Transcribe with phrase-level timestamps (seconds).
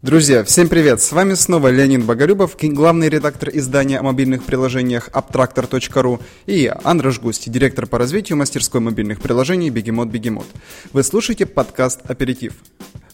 [0.00, 1.00] Друзья, всем привет!
[1.00, 7.50] С вами снова Леонид Боголюбов, главный редактор издания о мобильных приложениях Abtractor.ru и Андрей Густи,
[7.50, 10.46] директор по развитию мастерской мобильных приложений Бегемот Бегемот.
[10.92, 12.54] Вы слушаете подкаст «Аперитив».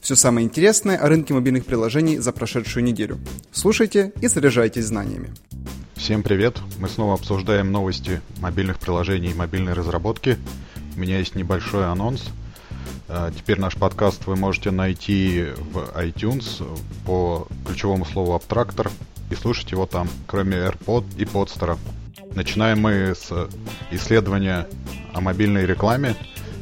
[0.03, 3.19] Все самое интересное о рынке мобильных приложений за прошедшую неделю.
[3.51, 5.33] Слушайте и заряжайтесь знаниями.
[5.95, 6.59] Всем привет!
[6.79, 10.37] Мы снова обсуждаем новости мобильных приложений и мобильной разработки.
[10.97, 12.25] У меня есть небольшой анонс–
[13.37, 16.65] теперь наш подкаст вы можете найти в iTunes
[17.07, 18.91] по ключевому слову «абтрактор»
[19.31, 21.79] и слушать его там, кроме AirPod и Podster.
[22.35, 23.31] Начинаем мы с
[23.91, 24.67] исследования
[25.13, 26.17] о мобильной рекламе,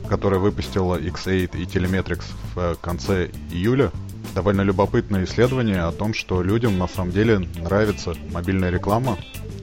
[0.08, 3.90] которое выпустила X8 и Telemetrics в конце июля.
[4.34, 9.18] Довольно любопытное исследование о том, что людям на самом деле нравится мобильная реклама.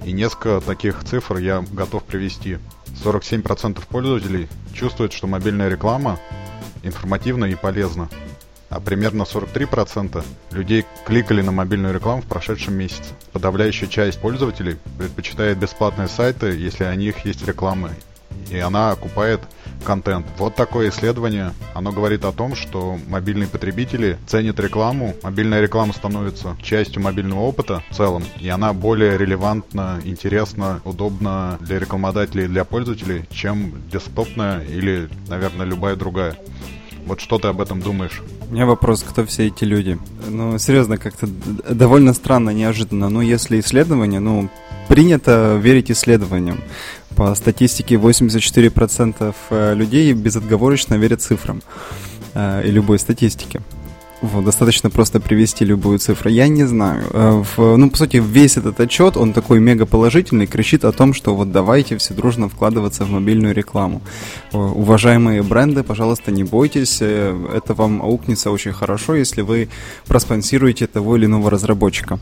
[0.06, 2.58] И несколько таких цифр я готов привести.
[3.04, 6.20] 47% пользователей чувствуют, что мобильная реклама
[6.84, 8.10] информативно и полезно.
[8.70, 13.14] А примерно 43% людей кликали на мобильную рекламу в прошедшем месяце.
[13.32, 17.90] Подавляющая часть пользователей предпочитает бесплатные сайты, если о них есть реклама,
[18.50, 19.42] и она окупает
[19.84, 20.26] контент.
[20.38, 21.54] Вот такое исследование.
[21.74, 25.16] Оно говорит о том, что мобильные потребители ценят рекламу.
[25.24, 31.80] Мобильная реклама становится частью мобильного опыта в целом, и она более релевантна, интересна, удобна для
[31.80, 36.36] рекламодателей и для пользователей, чем десктопная или, наверное, любая другая.
[37.06, 38.22] Вот что ты об этом думаешь?
[38.50, 39.98] У меня вопрос, кто все эти люди?
[40.28, 43.10] Ну, серьезно, как-то довольно странно, неожиданно.
[43.10, 44.50] Ну, если исследование, ну,
[44.88, 46.60] принято верить исследованиям.
[47.20, 51.62] По статистике 84% э, людей безотговорочно верят цифрам
[52.34, 53.60] э, и любой статистике.
[54.22, 56.30] Достаточно просто привести любую цифру.
[56.30, 57.04] Я не знаю.
[57.14, 61.14] Э, в, ну, по сути, весь этот отчет, он такой мега положительный, кричит о том,
[61.14, 64.02] что вот давайте все дружно вкладываться в мобильную рекламу.
[64.52, 69.70] Э, уважаемые бренды, пожалуйста, не бойтесь, э, это вам аукнется очень хорошо, если вы
[70.06, 72.20] проспонсируете того или иного разработчика.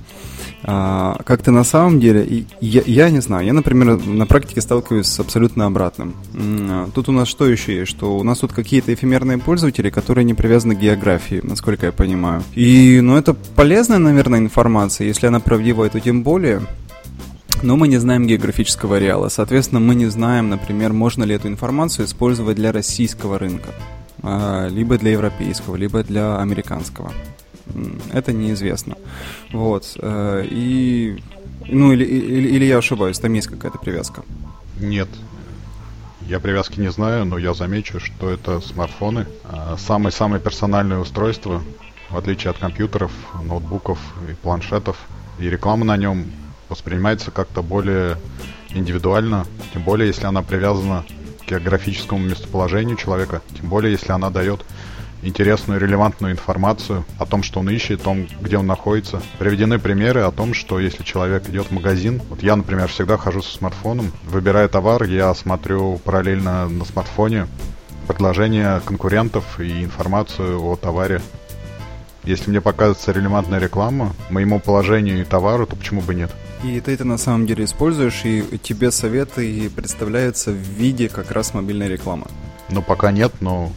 [0.63, 5.19] А, как-то на самом деле, я, я не знаю, я, например, на практике сталкиваюсь с
[5.19, 6.15] абсолютно обратным.
[6.93, 7.91] Тут у нас что еще есть?
[7.91, 12.43] Что у нас тут какие-то эфемерные пользователи, которые не привязаны к географии, насколько я понимаю.
[12.55, 16.61] И, ну, это полезная, наверное, информация, если она правдивая, то тем более.
[17.63, 19.29] Но мы не знаем географического ареала.
[19.29, 23.69] Соответственно, мы не знаем, например, можно ли эту информацию использовать для российского рынка,
[24.21, 27.11] а, либо для европейского, либо для американского
[28.13, 28.95] это неизвестно.
[29.51, 29.97] Вот.
[30.01, 31.21] Э, и,
[31.67, 34.23] ну, или, или, или я ошибаюсь, там есть какая-то привязка?
[34.79, 35.07] Нет.
[36.27, 39.27] Я привязки не знаю, но я замечу, что это смартфоны.
[39.45, 41.63] А, самые-самые персональные устройства,
[42.09, 43.97] в отличие от компьютеров, ноутбуков
[44.29, 44.97] и планшетов.
[45.39, 46.25] И реклама на нем
[46.67, 48.17] воспринимается как-то более
[48.71, 51.05] индивидуально, тем более если она привязана
[51.39, 54.65] к географическому местоположению человека, тем более если она дает
[55.21, 59.21] интересную, релевантную информацию о том, что он ищет, о том, где он находится.
[59.39, 63.41] Приведены примеры о том, что если человек идет в магазин, вот я, например, всегда хожу
[63.41, 67.47] со смартфоном, выбирая товар, я смотрю параллельно на смартфоне
[68.07, 71.21] предложения конкурентов и информацию о товаре.
[72.23, 76.31] Если мне показывается релевантная реклама моему положению и товару, то почему бы нет?
[76.63, 81.53] И ты это на самом деле используешь, и тебе советы представляются в виде как раз
[81.53, 82.25] мобильной рекламы.
[82.69, 83.71] Ну, пока нет, но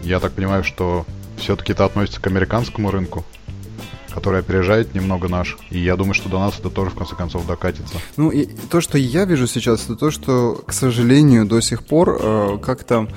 [0.00, 1.06] я так понимаю, что
[1.38, 3.24] все-таки это относится к американскому рынку
[4.16, 5.58] который опережает немного наш.
[5.68, 7.94] И я думаю, что до нас это тоже в конце концов докатится.
[8.16, 12.18] Ну и то, что я вижу сейчас, это то, что, к сожалению, до сих пор
[12.18, 13.08] э, как-то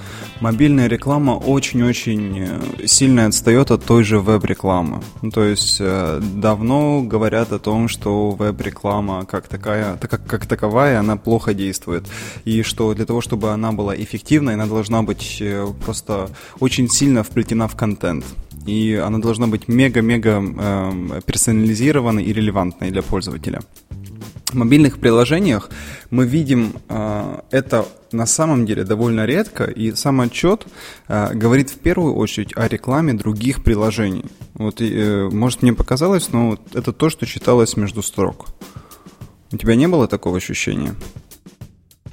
[0.42, 5.02] мобильная реклама очень-очень э, сильно отстает от той же веб-рекламы.
[5.22, 10.46] Ну, то есть э, давно говорят о том, что веб-реклама как такая, так как, как
[10.48, 12.06] таковая, она плохо действует.
[12.44, 16.30] И что для того, чтобы она была эффективной, она должна быть э, просто
[16.60, 18.26] очень сильно вплетена в контент
[18.70, 23.62] и она должна быть мега-мега э, персонализированной и релевантной для пользователя.
[24.50, 25.70] В мобильных приложениях
[26.10, 30.66] мы видим э, это на самом деле довольно редко, и сам отчет
[31.08, 34.26] э, говорит в первую очередь о рекламе других приложений.
[34.56, 38.48] Вот, э, может, мне показалось, но это то, что читалось между строк.
[39.52, 40.96] У тебя не было такого ощущения?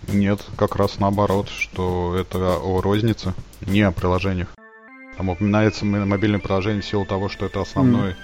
[0.09, 3.35] Нет, как раз наоборот, что это о рознице,
[3.67, 4.49] не о приложениях.
[5.17, 8.17] Там упоминается мобильное приложение в силу того, что это основной mm.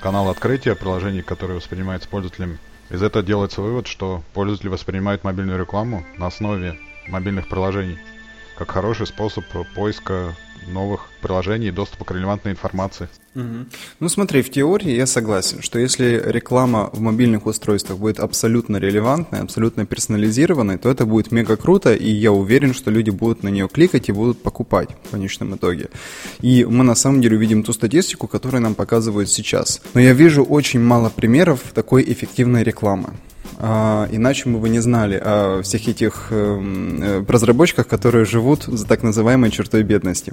[0.00, 2.58] канал открытия приложений, который воспринимается пользователями.
[2.90, 7.98] Из этого делается вывод, что пользователи воспринимают мобильную рекламу на основе мобильных приложений
[8.58, 9.44] как хороший способ
[9.74, 10.34] поиска
[10.66, 13.08] новых приложений и доступа к релевантной информации.
[13.34, 13.66] Угу.
[14.00, 19.40] Ну смотри, в теории я согласен, что если реклама в мобильных устройствах будет абсолютно релевантной,
[19.40, 23.68] абсолютно персонализированной, то это будет мега круто, и я уверен, что люди будут на нее
[23.68, 25.90] кликать и будут покупать в конечном итоге.
[26.40, 29.80] И мы на самом деле увидим ту статистику, которую нам показывают сейчас.
[29.94, 33.14] Но я вижу очень мало примеров такой эффективной рекламы.
[33.62, 38.86] А, иначе мы бы не знали о всех этих эм, э, разработчиках, которые живут за
[38.86, 40.32] так называемой чертой бедности,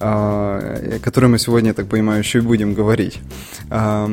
[0.00, 3.20] э, о которой мы сегодня, так понимаю, еще и будем говорить.
[3.70, 4.08] Э,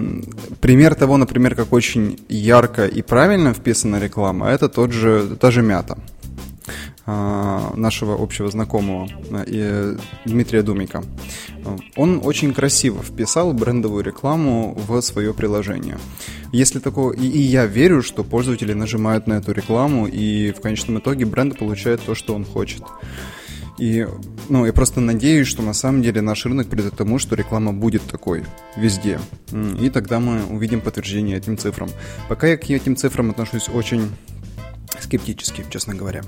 [0.62, 5.62] пример того, например, как очень ярко и правильно вписана реклама, это тот же, та же
[5.64, 5.98] мята.
[7.06, 9.10] А, нашего общего знакомого
[9.46, 11.04] э, Дмитрия Думика.
[11.98, 15.98] Он очень красиво вписал брендовую рекламу в свое приложение.
[16.54, 21.26] Если такого, и, я верю, что пользователи нажимают на эту рекламу, и в конечном итоге
[21.26, 22.84] бренд получает то, что он хочет.
[23.78, 24.08] И,
[24.48, 27.74] ну, я просто надеюсь, что на самом деле наш рынок придет к тому, что реклама
[27.74, 28.46] будет такой
[28.78, 29.20] везде.
[29.82, 31.90] И тогда мы увидим подтверждение этим цифрам.
[32.30, 34.10] Пока я к этим цифрам отношусь очень
[35.02, 36.22] скептически, честно говоря.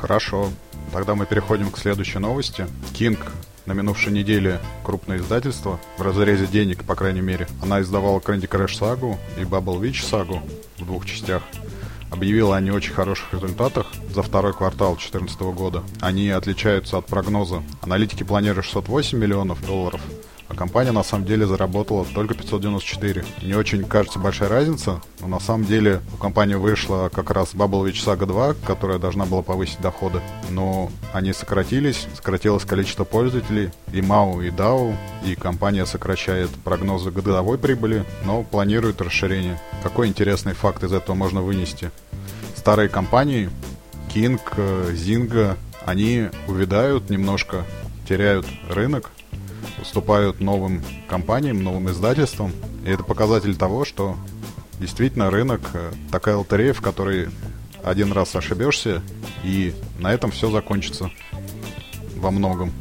[0.00, 0.50] Хорошо.
[0.92, 2.66] Тогда мы переходим к следующей новости.
[2.92, 3.18] King
[3.66, 7.46] на минувшей неделе крупное издательство в разрезе денег, по крайней мере.
[7.60, 10.40] Она издавала Candy Crush сагу и Bubble Witch сагу
[10.78, 11.42] в двух частях.
[12.10, 15.82] Объявила о не очень хороших результатах за второй квартал 2014 года.
[16.00, 17.62] Они отличаются от прогноза.
[17.82, 20.00] Аналитики планируют 608 миллионов долларов,
[20.48, 23.24] а компания на самом деле заработала только 594.
[23.42, 27.84] Не очень кажется большая разница, но на самом деле у компании вышла как раз Bubble
[27.84, 30.20] Witch Saga 2, которая должна была повысить доходы.
[30.50, 37.58] Но они сократились, сократилось количество пользователей, и MAU, и DAO, и компания сокращает прогнозы годовой
[37.58, 39.60] прибыли, но планирует расширение.
[39.82, 41.90] Какой интересный факт из этого можно вынести?
[42.56, 43.50] Старые компании,
[44.14, 44.40] King,
[44.92, 47.64] Zynga, они увядают немножко,
[48.08, 49.10] теряют рынок,
[49.80, 52.52] уступают новым компаниям, новым издательствам.
[52.84, 54.16] И это показатель того, что
[54.80, 57.28] действительно рынок э, такая лотерея, в которой
[57.82, 59.02] один раз ошибешься,
[59.44, 61.10] и на этом все закончится
[62.16, 62.72] во многом.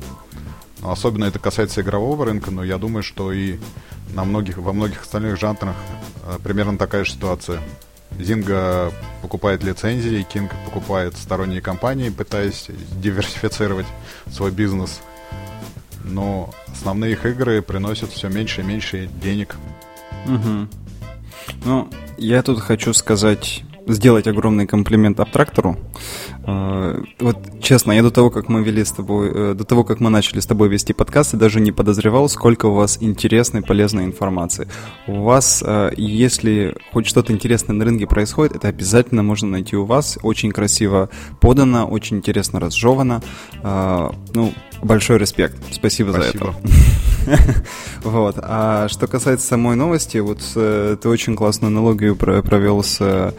[0.81, 3.57] Но особенно это касается игрового рынка, но я думаю, что и
[4.13, 5.75] на многих, во многих остальных жанрах
[6.23, 7.61] э, примерно такая же ситуация.
[8.19, 8.91] Зинга
[9.21, 13.85] покупает лицензии, King покупает сторонние компании, пытаясь диверсифицировать
[14.31, 15.01] свой бизнес
[16.07, 19.55] но основные их игры приносят все меньше и меньше денег.
[20.25, 20.67] Угу.
[21.65, 25.77] Ну, я тут хочу сказать сделать огромный комплимент абтрактору.
[26.47, 29.99] Э, вот честно, я до того, как мы вели с тобой, э, до того, как
[29.99, 34.67] мы начали с тобой вести подкасты, даже не подозревал, сколько у вас интересной, полезной информации.
[35.07, 39.83] У вас, э, если хоть что-то интересное на рынке происходит, это обязательно можно найти у
[39.83, 40.17] вас.
[40.23, 41.09] Очень красиво
[41.41, 43.21] подано, очень интересно разжевано.
[43.63, 45.57] Ну, большой респект.
[45.71, 46.55] Спасибо, Спасибо.
[47.25, 47.63] за это.
[48.03, 48.35] Вот.
[48.41, 53.33] А что касается самой новости, вот ты очень классную аналогию провел с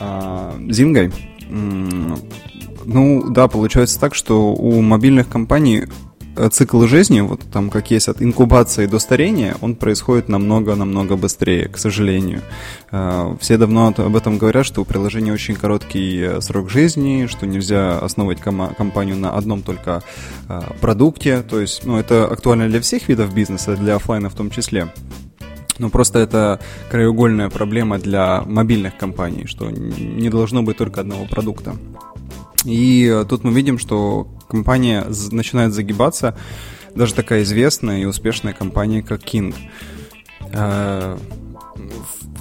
[0.00, 1.12] а, Зингой.
[1.48, 5.86] Ну, да, получается так, что у мобильных компаний
[6.36, 11.68] э, цикл жизни, вот там как есть от инкубации до старения, он происходит намного-намного быстрее,
[11.68, 12.42] к сожалению.
[12.92, 17.44] Э, все давно об этом говорят, что у приложения очень короткий э, срок жизни, что
[17.44, 20.02] нельзя основывать ком- компанию на одном только
[20.80, 21.42] продукте.
[21.42, 24.92] То есть, ну, это актуально для всех видов бизнеса, для офлайна в том числе.
[25.78, 31.76] Ну, просто это краеугольная проблема для мобильных компаний, что не должно быть только одного продукта.
[32.64, 36.36] И тут мы видим, что компания начинает загибаться,
[36.94, 39.54] даже такая известная и успешная компания, как King.
[41.76, 41.88] Э,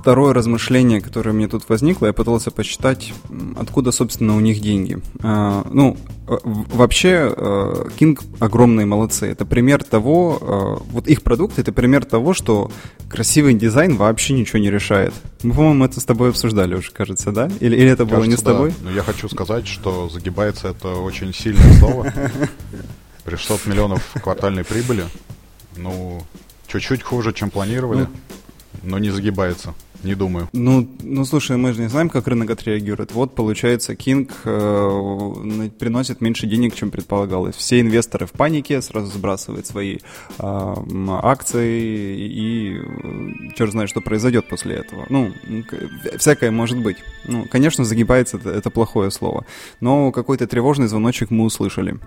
[0.06, 3.12] второе размышление, которое мне тут возникло, я пытался посчитать,
[3.58, 5.00] откуда, собственно, у них деньги.
[5.24, 9.26] А, ну, э, вообще, э, King огромные молодцы.
[9.26, 12.72] Это пример того, э, вот их продукт, это пример того, что
[13.10, 15.12] красивый дизайн вообще ничего не решает.
[15.42, 17.50] Мы, по-моему, это с тобой обсуждали уже, кажется, да?
[17.60, 18.70] Или, или это кажется, было не с тобой?
[18.70, 18.76] Да.
[18.84, 22.14] Но я хочу сказать, что загибается это очень сильное слово.
[23.24, 25.06] При 600 миллионов квартальной прибыли,
[25.78, 26.22] ну,
[26.68, 28.08] чуть-чуть хуже, чем планировали, ну,
[28.84, 29.74] но не загибается.
[30.04, 30.50] Не думаю.
[30.54, 33.12] Ну, ну, слушай, мы же не знаем, как рынок отреагирует.
[33.12, 37.56] Вот, получается, King э, приносит меньше денег, чем предполагалось.
[37.56, 40.00] Все инвесторы в панике, сразу сбрасывают свои э,
[41.24, 45.08] акции, и э, черт знает, что произойдет после этого.
[45.10, 45.34] Ну,
[46.18, 46.98] всякое может быть.
[47.28, 49.46] Ну, конечно, загибается это, это плохое слово.
[49.80, 52.00] Но какой-то тревожный звоночек мы услышали.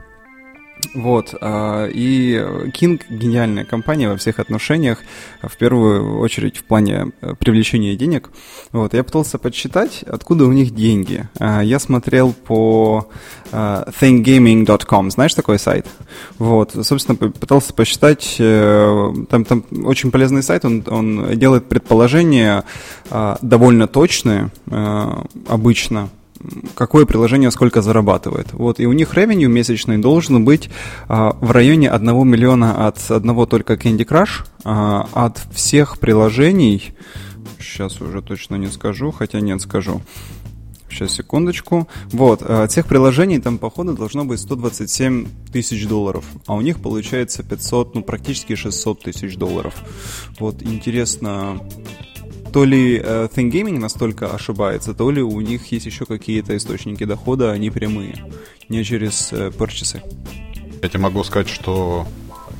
[0.95, 1.35] Вот.
[1.41, 2.35] А, и
[2.73, 4.99] King гениальная компания во всех отношениях,
[5.43, 8.31] в первую очередь в плане э, привлечения денег.
[8.73, 8.95] Вот.
[8.95, 11.29] Я пытался подсчитать, откуда у них деньги.
[11.39, 13.09] А, я смотрел по
[13.53, 15.87] а, thinggaming.com, знаешь такой сайт?
[16.39, 16.73] Вот.
[16.83, 22.65] Собственно, пытался посчитать, э, там, там очень полезный сайт, он, он делает предположения
[23.11, 24.51] довольно точные
[25.49, 26.11] обычно,
[26.75, 28.53] какое приложение сколько зарабатывает.
[28.53, 30.71] Вот, и у них ревеню месячный должен быть
[31.09, 36.95] а, в районе 1 миллиона от одного только Candy Crush, а, от всех приложений,
[37.61, 40.01] сейчас уже точно не скажу, хотя нет, скажу.
[40.91, 41.87] Сейчас, секундочку.
[42.13, 46.81] Вот, а, от всех приложений там, походу, должно быть 127 тысяч долларов, а у них
[46.81, 49.75] получается 500, ну, практически 600 тысяч долларов.
[50.39, 51.61] Вот, интересно,
[52.53, 57.05] то ли э, Think Gaming настолько ошибается, то ли у них есть еще какие-то источники
[57.05, 58.25] дохода, они прямые,
[58.69, 59.51] не через э.
[60.83, 62.07] Я тебе могу сказать, что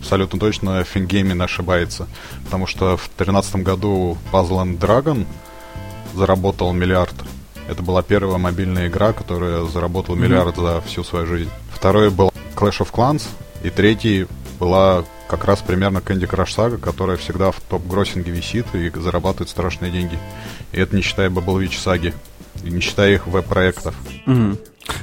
[0.01, 2.07] абсолютно точно Gaming ошибается,
[2.45, 5.27] потому что в 2013 году Puzzle and Dragon
[6.15, 7.15] заработал миллиард.
[7.69, 10.21] Это была первая мобильная игра, которая заработала mm-hmm.
[10.21, 11.51] миллиард за всю свою жизнь.
[11.71, 13.25] Второй был Clash of Clans,
[13.63, 14.27] и третий
[14.59, 19.93] была как раз примерно Candy Crush Saga, которая всегда в топ-гроссинге висит и зарабатывает страшные
[19.93, 20.19] деньги.
[20.73, 22.15] И это не считая Bubble Witch саги,
[22.65, 23.95] и не считая их веб-проектов.
[24.27, 24.59] Mm-hmm.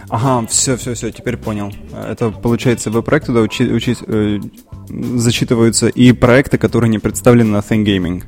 [0.09, 1.71] Ага, все, все, все, теперь понял.
[1.93, 4.39] Это получается веб-проекты, да, учи, учи, э,
[4.89, 8.23] зачитываются и проекты, которые не представлены на Thing Gaming.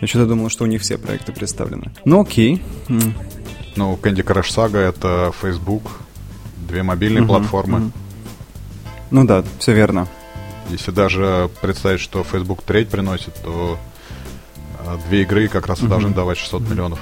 [0.00, 1.92] Я что-то думал, что у них все проекты представлены.
[2.04, 2.62] Ну окей.
[2.88, 3.12] Mm.
[3.76, 5.82] Ну, Candy Crush Saga это Facebook,
[6.68, 7.78] две мобильные uh-huh, платформы.
[7.78, 7.92] Uh-huh.
[9.10, 10.08] Ну да, все верно.
[10.68, 13.78] Если даже представить, что Facebook треть приносит, то
[14.80, 15.88] а, две игры как раз угу.
[15.88, 16.70] должны давать 600 угу.
[16.70, 16.98] миллионов.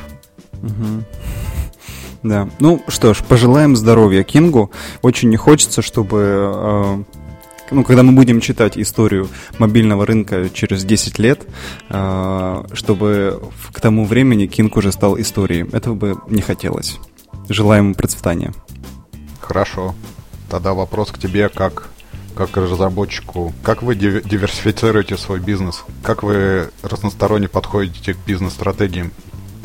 [0.62, 1.04] Угу.
[2.23, 2.49] Да.
[2.58, 4.70] Ну что ж, пожелаем здоровья Кингу.
[5.02, 7.04] Очень не хочется, чтобы э,
[7.70, 11.46] ну, когда мы будем читать историю мобильного рынка через 10 лет,
[11.88, 13.42] э, чтобы
[13.73, 15.68] к тому времени Кинг уже стал историей.
[15.73, 16.99] Этого бы не хотелось.
[17.49, 18.52] Желаем процветания.
[19.40, 19.94] Хорошо.
[20.50, 21.88] Тогда вопрос к тебе, как
[22.37, 25.85] как разработчику, как вы диверсифицируете свой бизнес?
[26.02, 29.12] Как вы разносторонне подходите к бизнес-стратегиям?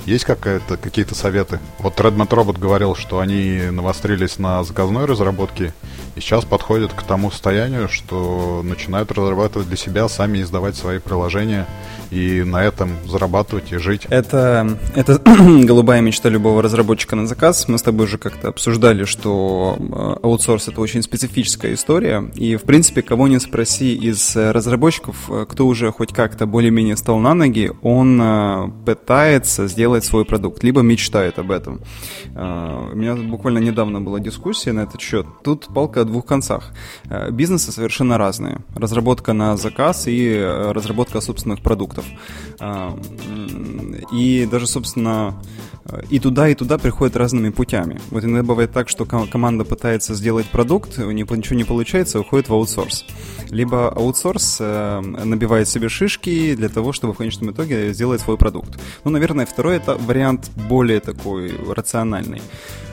[0.05, 1.59] Есть какая-то, какие-то советы?
[1.79, 5.73] Вот Redmond Robot говорил, что они навострились на заказной разработке
[6.15, 11.67] и сейчас подходят к тому состоянию, что начинают разрабатывать для себя, сами издавать свои приложения
[12.09, 14.05] и на этом зарабатывать и жить.
[14.09, 15.21] Это, это
[15.63, 17.67] голубая мечта любого разработчика на заказ.
[17.69, 22.29] Мы с тобой уже как-то обсуждали, что э, аутсорс это очень специфическая история.
[22.35, 27.19] И, в принципе, кого не спроси из разработчиков, э, кто уже хоть как-то более-менее стал
[27.19, 31.81] на ноги, он э, пытается сделать свой продукт, либо мечтает об этом.
[32.33, 35.25] У меня буквально недавно была дискуссия на этот счет.
[35.43, 36.71] Тут палка о двух концах.
[37.31, 38.59] Бизнесы совершенно разные.
[38.75, 42.05] Разработка на заказ и разработка собственных продуктов.
[42.59, 42.97] А,
[44.11, 45.35] и даже, собственно,
[46.09, 47.99] и туда, и туда приходят разными путями.
[48.11, 52.49] Вот иногда бывает так, что команда пытается сделать продукт, у них ничего не получается, уходит
[52.49, 53.05] в аутсорс.
[53.49, 58.79] Либо аутсорс э, набивает себе шишки для того, чтобы в конечном итоге сделать свой продукт.
[59.03, 62.41] Ну, наверное, второй это вариант более такой рациональный.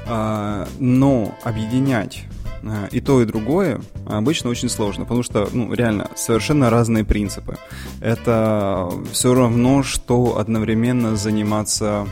[0.07, 2.25] А, но объединять
[2.63, 7.57] Э, и то, и другое обычно очень сложно, потому что, ну, реально, совершенно разные принципы.
[8.01, 12.07] Это все равно, что одновременно заниматься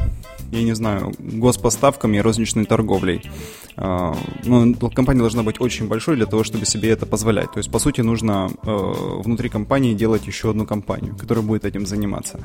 [0.53, 3.23] я не знаю, госпоставками и розничной торговлей.
[3.77, 7.53] А, ну, компания должна быть очень большой для того, чтобы себе это позволять.
[7.53, 8.93] То есть, по сути, нужно э,
[9.25, 12.41] внутри компании делать еще одну компанию, которая будет этим заниматься.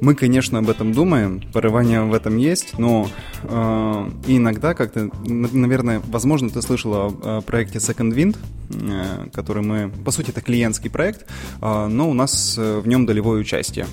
[0.00, 3.08] Мы, конечно, об этом думаем, порывание в этом есть, но
[3.42, 8.36] э, иногда как-то, наверное, возможно, ты слышал о, о проекте Second Wind,
[8.70, 11.26] э, который мы, по сути, это клиентский проект,
[11.60, 13.86] э, но у нас э, в нем долевое участие.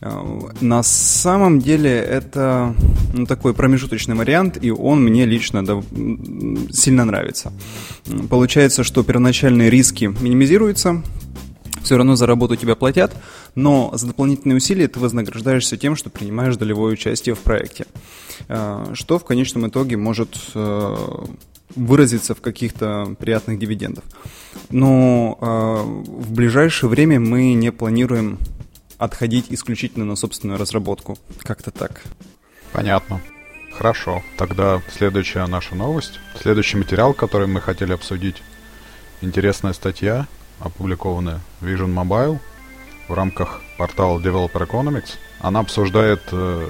[0.00, 0.20] Э,
[0.60, 2.74] на самом деле это
[3.14, 5.64] ну, такой промежуточный вариант, и он мне лично
[6.72, 7.52] сильно нравится.
[8.30, 11.02] Получается, что первоначальные риски минимизируются,
[11.82, 13.14] все равно за работу тебя платят,
[13.54, 17.86] но за дополнительные усилия ты вознаграждаешься тем, что принимаешь долевое участие в проекте,
[18.48, 20.96] э, что в конечном итоге может э,
[21.74, 24.04] выразиться в каких-то приятных дивидендах.
[24.70, 25.46] Но э,
[26.10, 28.38] в ближайшее время мы не планируем
[28.98, 31.18] отходить исключительно на собственную разработку.
[31.42, 32.02] Как-то так.
[32.72, 33.20] Понятно.
[33.78, 34.24] Хорошо.
[34.36, 36.18] Тогда следующая наша новость.
[36.34, 38.42] Следующий материал, который мы хотели обсудить.
[39.20, 40.26] Интересная статья,
[40.58, 42.40] опубликованная Vision Mobile
[43.06, 45.10] в рамках портала Developer Economics.
[45.38, 46.68] Она обсуждает э,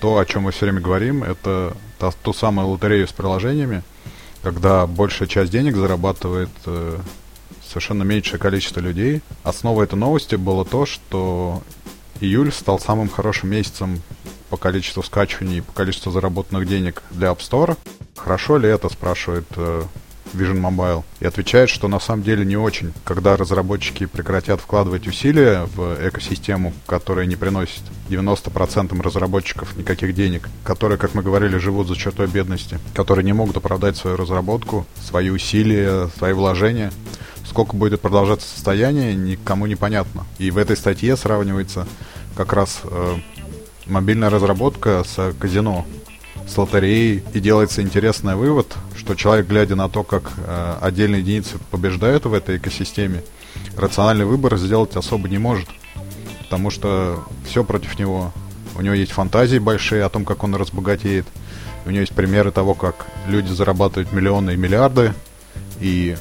[0.00, 1.22] то, о чем мы все время говорим.
[1.22, 3.84] Это та, ту самую лотерею с приложениями,
[4.42, 6.98] когда большая часть денег зарабатывает э,
[7.64, 9.22] совершенно меньшее количество людей.
[9.44, 11.62] Основой этой новости было то, что
[12.20, 14.02] июль стал самым хорошим месяцем
[14.48, 17.76] по количеству скачиваний по количеству заработанных денег для App Store.
[18.16, 19.82] Хорошо ли это, спрашивает э,
[20.34, 21.04] Vision Mobile.
[21.20, 22.92] И отвечает, что на самом деле не очень.
[23.04, 30.98] Когда разработчики прекратят вкладывать усилия в экосистему, которая не приносит 90% разработчиков никаких денег, которые,
[30.98, 36.08] как мы говорили, живут за чертой бедности, которые не могут оправдать свою разработку, свои усилия,
[36.16, 36.92] свои вложения,
[37.44, 40.26] сколько будет продолжаться состояние, никому не понятно.
[40.38, 41.86] И в этой статье сравнивается
[42.36, 43.16] как раз э,
[43.86, 45.86] мобильная разработка с казино,
[46.46, 51.58] с лотереей, и делается интересный вывод, что человек, глядя на то, как э, отдельные единицы
[51.70, 53.22] побеждают в этой экосистеме,
[53.76, 55.68] рациональный выбор сделать особо не может,
[56.44, 58.32] потому что все против него.
[58.78, 61.26] У него есть фантазии большие о том, как он разбогатеет.
[61.86, 65.14] У него есть примеры того, как люди зарабатывают миллионы и миллиарды,
[65.80, 66.16] и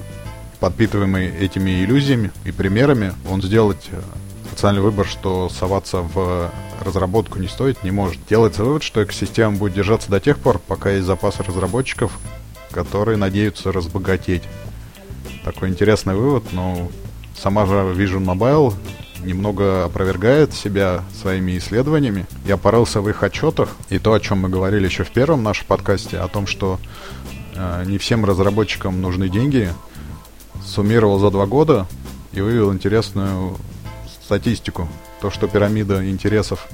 [0.60, 4.02] подпитываемый этими иллюзиями и примерами, он сделать э,
[4.56, 8.26] рациональный выбор, что соваться в разработку не стоит, не может.
[8.30, 12.18] Делается вывод, что экосистема будет держаться до тех пор, пока есть запасы разработчиков,
[12.72, 14.44] которые надеются разбогатеть.
[15.44, 16.90] Такой интересный вывод, но
[17.38, 18.74] сама же Vision Mobile
[19.26, 22.26] немного опровергает себя своими исследованиями.
[22.46, 25.68] Я порылся в их отчетах, и то, о чем мы говорили еще в первом нашем
[25.68, 26.80] подкасте, о том, что
[27.56, 29.74] э, не всем разработчикам нужны деньги,
[30.66, 31.88] суммировал за два года
[32.32, 33.58] и вывел интересную
[34.26, 34.90] статистику.
[35.22, 36.68] То, что пирамида интересов,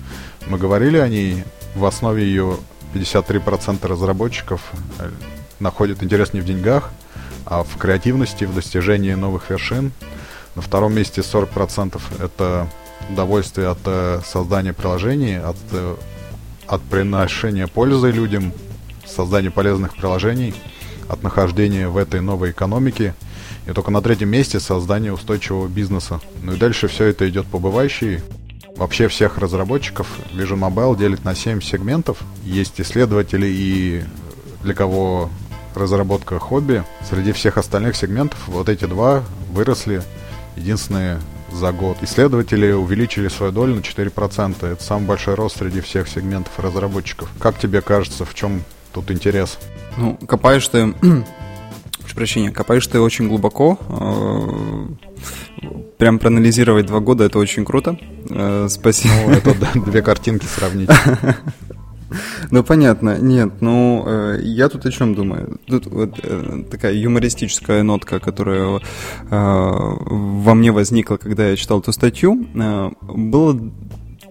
[0.47, 1.43] мы говорили о ней,
[1.75, 2.57] в основе ее
[2.93, 4.61] 53% разработчиков
[4.99, 5.09] э,
[5.59, 6.91] находят интерес не в деньгах,
[7.45, 9.91] а в креативности, в достижении новых вершин.
[10.55, 12.67] На втором месте 40% это
[13.09, 15.95] удовольствие от э, создания приложений, от, э,
[16.67, 18.53] от приношения пользы людям,
[19.05, 20.53] создания полезных приложений,
[21.09, 23.13] от нахождения в этой новой экономике.
[23.71, 26.19] И только на третьем месте создание устойчивого бизнеса.
[26.43, 27.57] Ну и дальше все это идет по.
[27.57, 32.17] Вообще всех разработчиков Vision Mobile делит на 7 сегментов.
[32.43, 34.03] Есть исследователи и
[34.61, 35.29] для кого
[35.73, 36.83] разработка хобби.
[37.09, 39.23] Среди всех остальных сегментов вот эти два
[39.53, 40.03] выросли
[40.57, 41.21] единственные
[41.53, 41.97] за год.
[42.01, 44.67] Исследователи увеличили свою долю на 4%.
[44.67, 47.29] Это самый большой рост среди всех сегментов разработчиков.
[47.39, 49.57] Как тебе кажется, в чем тут интерес?
[49.95, 50.93] Ну, копаешь ты
[52.11, 53.77] прошу прощения, копаешь ты очень глубоко.
[53.89, 55.65] Э,
[55.97, 57.97] прям проанализировать два года это очень круто.
[58.29, 59.13] Э, спасибо.
[59.27, 60.89] Ну, это две картинки сравнить.
[62.49, 63.17] Ну, понятно.
[63.17, 65.59] Нет, ну, э, я тут о чем думаю.
[65.65, 68.81] Тут вот э, такая юмористическая нотка, которая э,
[69.29, 73.71] во мне возникла, когда я читал эту статью, э, было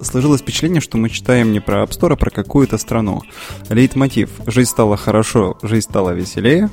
[0.02, 3.22] сложилось впечатление, что мы читаем не про App Store, а про какую-то страну.
[3.70, 4.28] Лейтмотив.
[4.46, 6.68] Жизнь стала хорошо, жизнь стала веселее.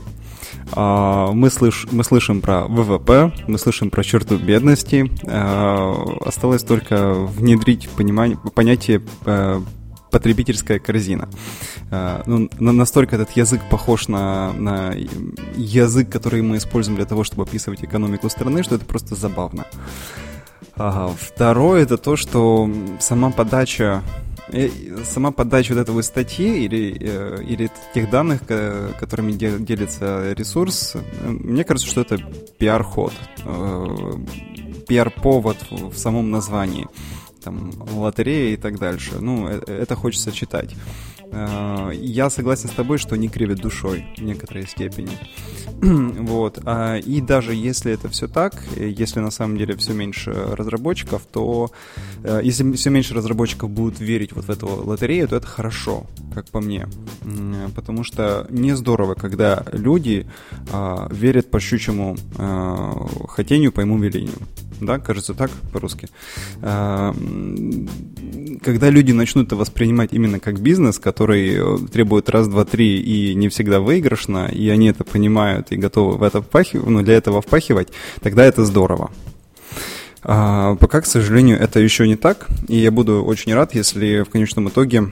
[0.72, 5.10] Uh, мы, слыш, мы слышим про ВВП, мы слышим про черту бедности.
[5.24, 9.64] Uh, осталось только внедрить понимание, понятие uh,
[10.12, 11.30] потребительская корзина.
[11.90, 14.94] Uh, ну, настолько этот язык похож на, на
[15.56, 19.66] язык, который мы используем для того, чтобы описывать экономику страны, что это просто забавно.
[20.76, 22.70] Второе это то, что
[23.00, 24.37] сама подача э,
[25.06, 28.42] сама подача вот этого статьи или, э, или тех данных,
[29.00, 32.18] которыми делится ресурс, мне кажется, что это
[32.58, 33.14] пиар-ход,
[34.88, 36.88] пиар-повод в самом названии
[37.48, 39.20] там, лотерея и так дальше.
[39.20, 40.76] Ну, э, это хочется читать.
[41.32, 45.12] Э, я согласен с тобой, что они кривят душой в некоторой степени.
[45.82, 46.60] вот.
[46.66, 51.72] А, и даже если это все так, если на самом деле все меньше разработчиков, то
[52.24, 56.48] э, если все меньше разработчиков будут верить вот в эту лотерею, то это хорошо, как
[56.50, 56.88] по мне.
[57.76, 60.28] Потому что не здорово, когда люди
[60.72, 64.38] а, верят по щучьему а, хотению, по ему велению
[64.80, 66.10] да, кажется так по-русски.
[66.62, 67.14] А,
[68.64, 73.34] когда люди начнут это воспринимать именно как бизнес, который э, требует раз, два, три и
[73.36, 77.42] не всегда выигрышно, и они это понимают и готовы в это впахивать, ну, для этого
[77.42, 77.90] впахивать,
[78.22, 79.12] тогда это здорово.
[80.24, 84.30] А, пока, к сожалению, это еще не так, и я буду очень рад, если в
[84.30, 85.10] конечном итоге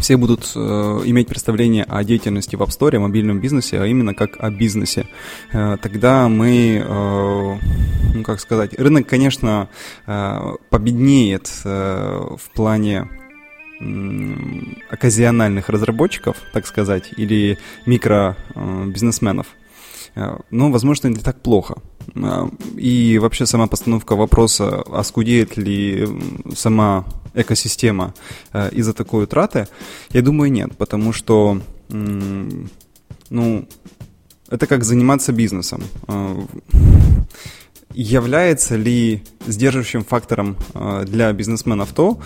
[0.00, 4.14] все будут э, иметь представление о деятельности в App Store, о мобильном бизнесе, а именно
[4.14, 5.06] как о бизнесе.
[5.52, 7.58] Э, тогда мы, э,
[8.14, 9.68] ну как сказать, рынок, конечно,
[10.06, 13.08] э, победнеет э, в плане
[14.90, 19.46] оказиональных разработчиков, так сказать, или микробизнесменов.
[19.46, 19.67] Э,
[20.50, 21.76] но, возможно, не так плохо.
[22.14, 26.06] Э, и вообще сама постановка вопроса, оскудеет ли
[26.54, 28.14] сама экосистема
[28.52, 29.68] э, из-за такой утраты,
[30.10, 33.68] я думаю, нет, потому что, ну,
[34.50, 35.82] это как заниматься бизнесом.
[37.94, 40.56] Является ли сдерживающим фактором
[41.04, 42.20] для бизнесменов то,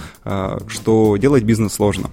[0.69, 2.11] что делать бизнес сложно?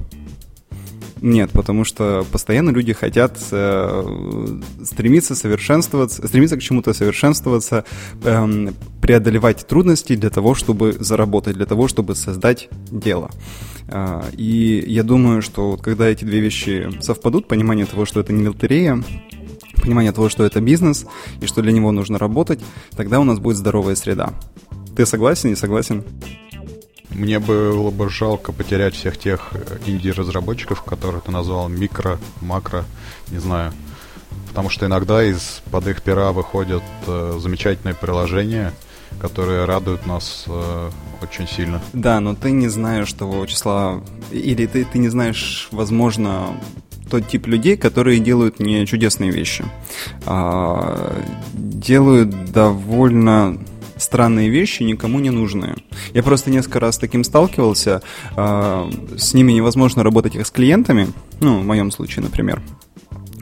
[1.21, 7.83] Нет, потому что постоянно люди хотят э, стремиться совершенствоваться, стремиться к чему-то совершенствоваться,
[8.23, 8.67] э,
[9.01, 13.31] преодолевать трудности для того, чтобы заработать, для того, чтобы создать дело.
[13.87, 18.31] Э, и я думаю, что вот когда эти две вещи совпадут, понимание того, что это
[18.31, 19.03] не лотерея,
[19.81, 21.05] понимание того, что это бизнес
[21.41, 22.59] и что для него нужно работать,
[22.95, 24.33] тогда у нас будет здоровая среда.
[24.95, 26.03] Ты согласен, не согласен?
[27.09, 32.85] Мне было бы жалко потерять всех тех э, инди-разработчиков, которых ты назвал микро, макро,
[33.29, 33.73] не знаю.
[34.49, 38.73] Потому что иногда из-под их пера выходят э, замечательные приложения,
[39.19, 40.91] которые радуют нас э,
[41.21, 41.81] очень сильно.
[41.93, 46.59] Да, но ты не знаешь того числа, или ты, ты не знаешь, возможно,
[47.09, 49.65] тот тип людей, которые делают не чудесные вещи,
[50.25, 51.15] а
[51.53, 53.57] делают довольно
[53.99, 55.75] странные вещи, никому не нужные.
[56.13, 58.01] Я просто несколько раз с таким сталкивался.
[58.35, 61.07] Э, с ними невозможно работать как с клиентами,
[61.39, 62.61] ну, в моем случае, например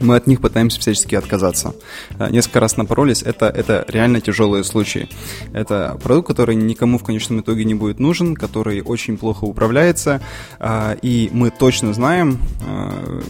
[0.00, 1.74] мы от них пытаемся всячески отказаться.
[2.18, 5.08] А, несколько раз напоролись, это, это реально тяжелые случаи.
[5.52, 10.20] Это продукт, который никому в конечном итоге не будет нужен, который очень плохо управляется,
[10.58, 12.38] а, и мы точно знаем,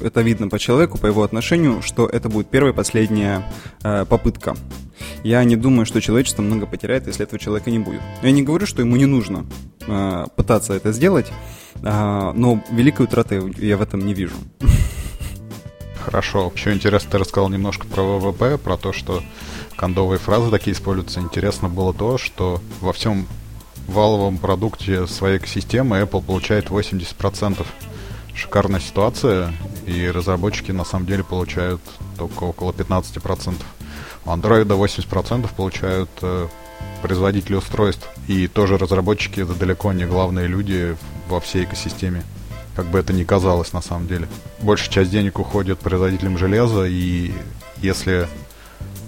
[0.02, 3.44] это видно по человеку, по его отношению, что это будет первая и последняя
[3.83, 4.54] попытка.
[5.22, 8.00] Я не думаю, что человечество много потеряет, если этого человека не будет.
[8.22, 9.46] Я не говорю, что ему не нужно
[9.87, 11.26] э, пытаться это сделать,
[11.83, 14.37] э, но великой утраты я в этом не вижу.
[16.09, 16.51] Хорошо.
[16.57, 19.23] Еще интересно, ты рассказал немножко про ВВП, про то, что
[19.77, 21.21] кондовые фразы такие используются.
[21.21, 23.29] Интересно было то, что во всем
[23.87, 27.66] валовом продукте своей экосистемы Apple получает 80%.
[28.35, 29.53] Шикарная ситуация,
[29.85, 31.83] и разработчики на самом деле получают
[32.16, 33.57] только около 15%.
[34.25, 36.49] У Android 80% получают э,
[37.03, 38.09] производители устройств.
[38.29, 40.97] И тоже разработчики это далеко не главные люди
[41.29, 42.25] во всей экосистеме.
[42.78, 44.28] Как бы это ни казалось на самом деле.
[44.62, 47.32] Большая часть денег уходит производителям железа, и
[47.78, 48.28] если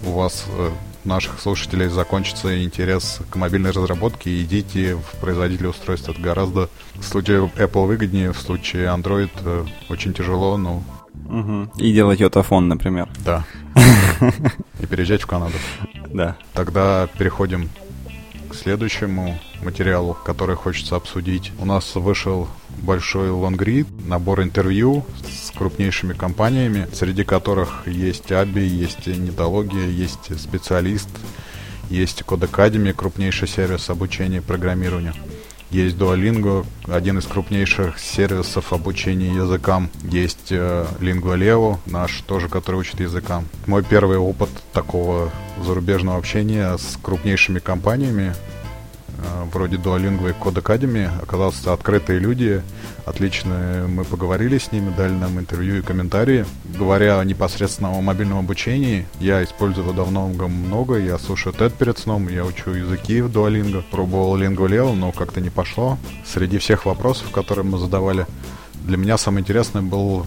[0.05, 0.71] у вас э,
[1.05, 6.09] наших слушателей закончится интерес к мобильной разработке, идите в производителя устройств.
[6.09, 10.83] Это гораздо в случае Apple выгоднее, в случае Android э, очень тяжело, но
[11.29, 11.71] Угу.
[11.77, 13.07] И делать йотафон, например.
[13.23, 13.45] Да.
[14.81, 15.53] И переезжать в Канаду.
[16.09, 16.35] Да.
[16.53, 17.69] Тогда переходим
[18.51, 21.53] к следующему материалу, который хочется обсудить.
[21.57, 22.49] У нас вышел
[22.81, 31.09] большой лонгрид, набор интервью с крупнейшими компаниями, среди которых есть Аби, есть Нетология, есть специалист,
[31.89, 35.13] есть Code крупнейший сервис обучения программированию.
[35.71, 39.89] Есть Duolingo, один из крупнейших сервисов обучения языкам.
[40.03, 43.45] Есть э, LinguaLevo, наш тоже, который учит языкам.
[43.67, 45.31] Мой первый опыт такого
[45.63, 48.35] зарубежного общения с крупнейшими компаниями
[49.51, 52.61] вроде Duolingo и Code Academy оказались открытые люди,
[53.05, 53.87] отличные.
[53.87, 56.45] Мы поговорили с ними, дали нам интервью и комментарии.
[56.77, 62.45] Говоря непосредственно о мобильном обучении, я использую давно много, я слушаю TED перед сном, я
[62.45, 65.97] учу языки в Duolingo, пробовал Lingua Leo, но как-то не пошло.
[66.25, 68.25] Среди всех вопросов, которые мы задавали,
[68.85, 70.25] для меня самое интересное был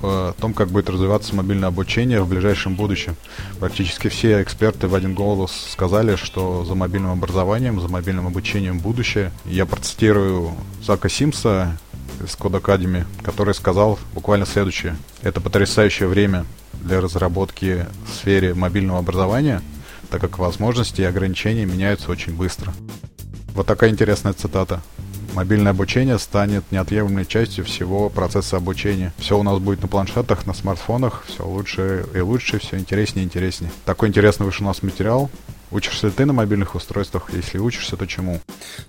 [0.00, 3.16] в том, как будет развиваться мобильное обучение в ближайшем будущем.
[3.60, 9.32] Практически все эксперты в один голос сказали, что за мобильным образованием, за мобильным обучением будущее.
[9.44, 11.78] Я процитирую Зака Симса
[12.24, 14.96] из Code Academy, который сказал буквально следующее.
[15.22, 19.62] Это потрясающее время для разработки в сфере мобильного образования,
[20.10, 22.72] так как возможности и ограничения меняются очень быстро.
[23.54, 24.82] Вот такая интересная цитата
[25.36, 29.12] мобильное обучение станет неотъемлемой частью всего процесса обучения.
[29.18, 33.26] Все у нас будет на планшетах, на смартфонах, все лучше и лучше, все интереснее и
[33.26, 33.70] интереснее.
[33.84, 35.30] Такой интересный вышел у нас материал.
[35.70, 37.30] Учишься ли ты на мобильных устройствах?
[37.34, 38.40] Если учишься, то чему?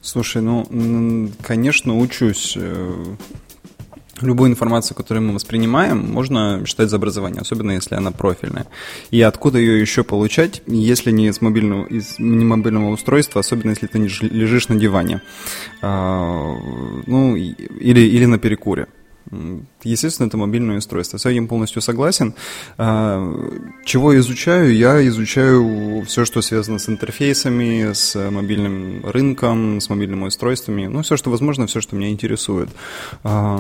[0.02, 2.58] Слушай, ну, конечно, учусь.
[4.22, 8.66] Любую информацию, которую мы воспринимаем, можно считать за образование, особенно если она профильная.
[9.12, 13.88] И откуда ее еще получать, если не из мобильного, из не мобильного устройства, особенно если
[13.88, 15.22] ты лежишь на диване,
[15.82, 16.56] а,
[17.06, 18.88] ну или, или на перекуре.
[19.84, 21.18] Естественно, это мобильное устройство.
[21.18, 22.34] С этим полностью согласен.
[22.78, 23.22] А,
[23.86, 24.76] чего изучаю?
[24.76, 30.88] Я изучаю все, что связано с интерфейсами, с мобильным рынком, с мобильными устройствами.
[30.88, 32.70] Ну, все, что возможно, все, что меня интересует.
[33.24, 33.60] А,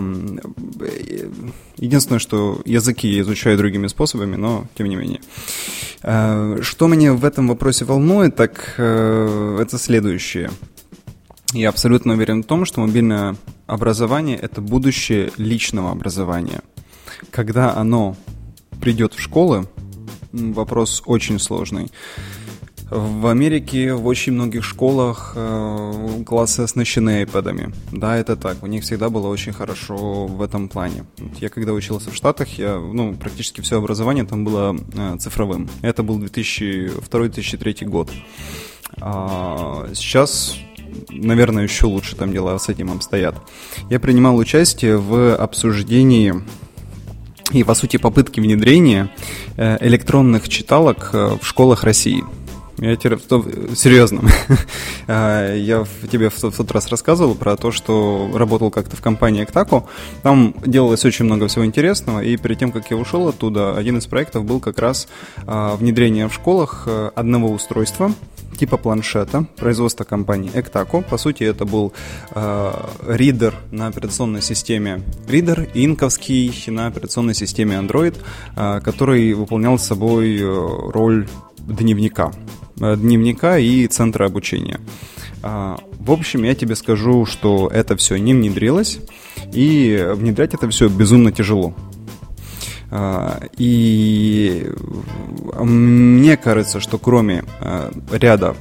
[1.77, 5.21] единственное, что языки я изучаю другими способами, но тем не менее.
[6.03, 10.51] А, что меня в этом вопросе волнует, так э, это следующее.
[11.53, 13.35] Я абсолютно уверен в том, что мобильное
[13.67, 16.61] образование– это будущее личного образования.
[17.31, 18.17] Когда оно
[18.81, 19.67] придет в школы,
[20.33, 21.89] вопрос очень сложный.
[22.89, 27.73] В Америке в очень многих школах э, классы оснащены iPad'ами.
[27.91, 28.63] Да, это так.
[28.63, 31.05] У них всегда было очень хорошо в этом плане.
[31.41, 35.69] Я когда учился в Штатах, я, ну, практически все образование там было э, цифровым.
[35.81, 38.09] Это был 2002-2003 год.
[39.01, 40.57] А сейчас
[41.09, 43.35] наверное, еще лучше там дела с этим обстоят.
[43.89, 46.33] Я принимал участие в обсуждении
[47.51, 49.09] и, по сути, попытки внедрения
[49.55, 52.23] э, электронных читалок э, в школах России–
[52.79, 53.17] я теперь,
[53.75, 54.21] серьезно.
[55.09, 59.87] А, я тебе в тот раз рассказывал про то, что работал как-то в компании Эктаку.
[60.21, 64.05] Там делалось очень много всего интересного, и перед тем, как я ушел оттуда, один из
[64.05, 65.07] проектов был как раз
[65.45, 68.11] а, внедрение в школах э, одного устройства,
[68.57, 71.03] типа планшета, производства компании Эктаку.
[71.09, 71.93] По сути, это был
[72.31, 72.71] э,
[73.07, 78.15] ридер на операционной системе Reader, инковский на операционной системе Android,
[78.55, 81.27] э, который выполнял собой роль
[81.59, 82.31] дневника.
[82.79, 84.79] Э, дневника и центра обучения.
[85.43, 88.99] А, в общем, я тебе скажу, что это все не внедрилось,
[89.53, 91.73] и внедрять это все безумно тяжело.
[92.89, 94.71] А, и
[95.59, 98.55] мне кажется, что кроме э, ряда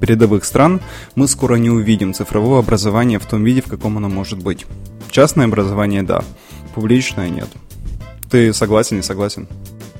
[0.00, 0.80] передовых стран,
[1.14, 4.66] мы скоро не увидим цифрового образования в том виде, в каком оно может быть.
[5.10, 6.24] Частное образование– да,
[6.74, 7.48] публичное– нет.
[8.30, 9.48] Ты согласен, не согласен?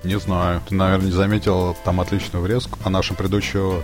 [0.04, 0.62] Не знаю.
[0.68, 3.82] Ты, наверное, не заметил там отличную врезку о нашем предыдущем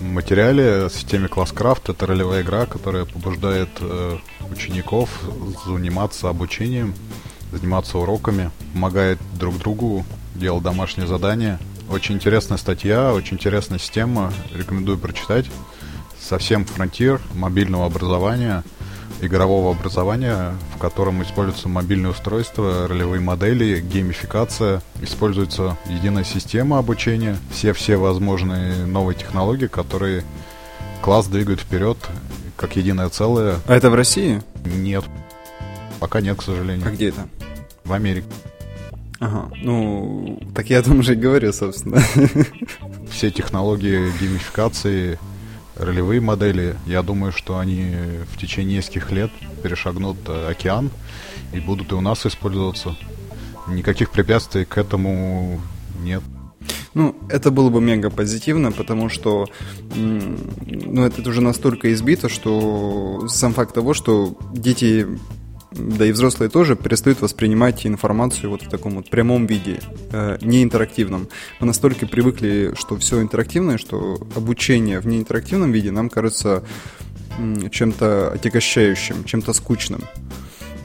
[0.00, 1.92] материале в системе ClassCraft.
[1.92, 4.16] Это ролевая игра, которая побуждает э,
[4.50, 5.10] учеников
[5.66, 6.94] заниматься обучением,
[7.52, 11.58] заниматься уроками, помогает друг другу, делать домашние задания.
[11.90, 14.32] Очень интересная статья, очень интересная система.
[14.54, 15.46] Рекомендую прочитать.
[16.20, 18.62] Совсем фронтир мобильного образования–
[19.20, 27.96] игрового образования, в котором используются мобильные устройства, ролевые модели, геймификация, используется единая система обучения, все-все
[27.96, 30.24] возможные новые технологии, которые
[31.02, 31.98] класс двигают вперед
[32.56, 33.56] как единое целое.
[33.66, 34.42] А это в России?
[34.64, 35.04] Нет.
[36.00, 36.88] Пока нет, к сожалению.
[36.88, 37.28] А где это?
[37.84, 38.26] В Америке.
[39.20, 42.02] Ага, ну, так я о том же и говорю, собственно.
[43.10, 45.18] Все технологии геймификации
[45.76, 47.94] ролевые модели, я думаю, что они
[48.32, 49.30] в течение нескольких лет
[49.62, 50.90] перешагнут э, океан
[51.52, 52.96] и будут и у нас использоваться.
[53.68, 55.60] Никаких препятствий к этому
[56.02, 56.22] нет.
[56.94, 59.46] Ну, это было бы мега позитивно, потому что
[59.94, 65.06] ну, это уже настолько избито, что сам факт того, что дети
[65.72, 69.80] да и взрослые тоже перестают воспринимать информацию вот в таком вот прямом виде,
[70.12, 71.28] э, не интерактивном.
[71.60, 76.64] Мы настолько привыкли, что все интерактивное, что обучение в неинтерактивном виде нам кажется
[77.70, 80.02] чем-то отягощающим, чем-то скучным.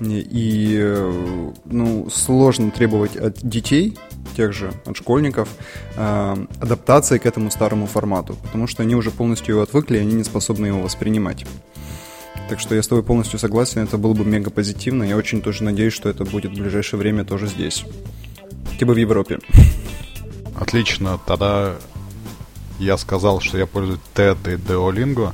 [0.02, 3.98] И э, ну, сложно требовать от детей,
[4.36, 5.50] тех же, от школьников,
[5.96, 10.14] э, адаптации к этому старому формату, потому что они уже полностью его отвыкли, и они
[10.14, 11.46] не способны его воспринимать.
[12.48, 15.04] Так что я с тобой полностью согласен, это было бы мега позитивно.
[15.04, 17.86] Я очень тоже надеюсь, что это будет в ближайшее время тоже здесь.
[18.80, 19.40] Типа в Европе.
[20.56, 21.76] Отлично, тогда
[22.80, 25.34] я сказал, что я пользуюсь TED и Duolingo.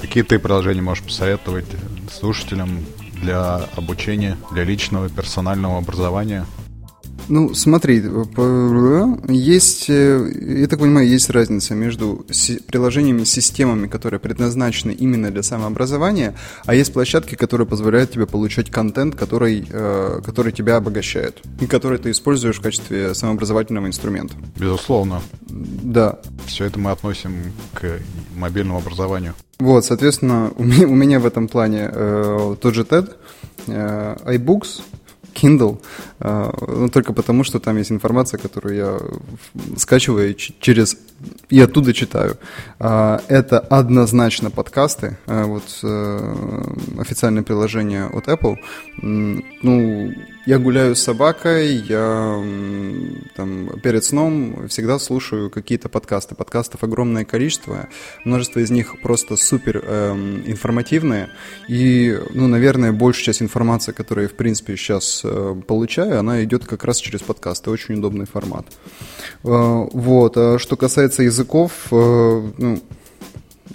[0.00, 1.66] Какие ты приложения можешь посоветовать
[2.12, 6.44] слушателям для обучения, для личного персонального образования?
[7.28, 8.02] Ну, смотри,
[9.28, 12.24] есть, э, я так понимаю, есть разница между
[12.66, 19.14] приложениями, системами, которые предназначены именно для самообразования, а есть площадки, которые позволяют тебе получать контент,
[19.14, 24.34] который, э, который тебя обогащает, и который ты используешь в качестве самообразовательного инструмента.
[24.56, 25.20] Безусловно.
[25.48, 26.18] Да.
[26.46, 27.98] Все это мы относим к
[28.36, 29.34] мобильному образованию.
[29.58, 33.16] Вот, соответственно, у меня, у меня в этом плане э, тот же TED,
[33.66, 34.82] э, iBooks,
[35.40, 35.80] Kindle,
[36.20, 38.98] а, ну, только потому, что там есть информация, которую я
[39.76, 40.96] скачиваю через
[41.48, 42.36] и оттуда читаю.
[42.78, 46.64] А, это однозначно подкасты, а, вот э,
[46.98, 48.56] официальное приложение от Apple.
[49.02, 50.12] Ну,
[50.48, 52.42] я гуляю с собакой, я
[53.36, 56.34] там, перед сном всегда слушаю какие-то подкасты.
[56.34, 57.90] Подкастов огромное количество,
[58.24, 60.14] множество из них просто супер э,
[60.46, 61.28] информативные.
[61.68, 66.64] И, ну, наверное, большая часть информации, которую я, в принципе, сейчас э, получаю, она идет
[66.64, 67.70] как раз через подкасты.
[67.70, 68.64] Очень удобный формат.
[69.44, 70.38] Э, вот.
[70.38, 72.82] А что касается языков, э, ну,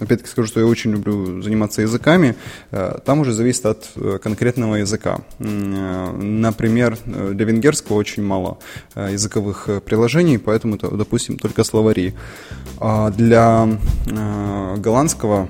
[0.04, 2.36] опять-таки скажу, что я очень люблю заниматься языками,
[2.72, 5.20] э, там уже зависит от э, конкретного языка.
[5.40, 8.58] Например, для венгерского очень мало
[8.96, 12.14] языковых приложений, поэтому, допустим, только словари.
[12.80, 13.68] А для
[14.78, 15.48] голландского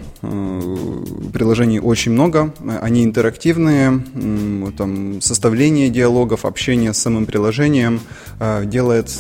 [1.34, 4.04] приложений очень много, они интерактивные,
[4.78, 8.00] там, составление диалогов, общение с самым приложением
[8.66, 9.12] делает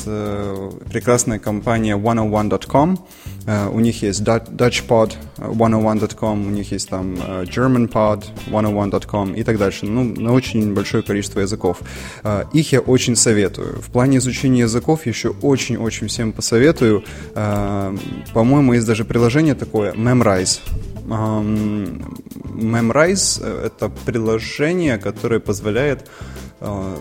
[0.89, 2.97] прекрасная компания 101.com, Uh,
[3.45, 9.85] у них есть DutchPod101.com, у них есть там uh, GermanPod101.com и так дальше.
[9.85, 11.81] Ну, на очень большое количество языков.
[12.23, 13.81] Uh, их я очень советую.
[13.81, 17.03] В плане изучения языков еще очень-очень всем посоветую.
[17.33, 17.99] Uh,
[18.33, 20.59] по-моему, есть даже приложение такое, Memrise.
[21.07, 22.01] Um,
[22.45, 26.07] Memrise— это приложение, которое позволяет uh,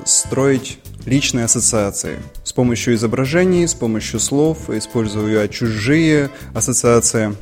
[0.04, 2.18] строить личные ассоциации.
[2.44, 7.34] С помощью изображений, с помощью слов, используя чужие ассоциации.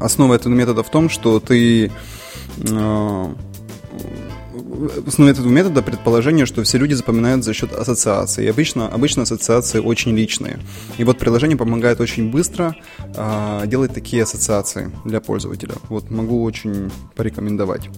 [0.00, 1.90] Основа этого метода в том, что ты
[2.58, 3.34] э,
[5.06, 8.44] основа этого метода предположение, что все люди запоминают за счет ассоциаций.
[8.44, 10.58] И обычно, обычно ассоциации очень личные.
[10.98, 15.74] И вот приложение помогает очень быстро э, делать такие ассоциации для пользователя.
[15.88, 17.88] Вот могу очень порекомендовать.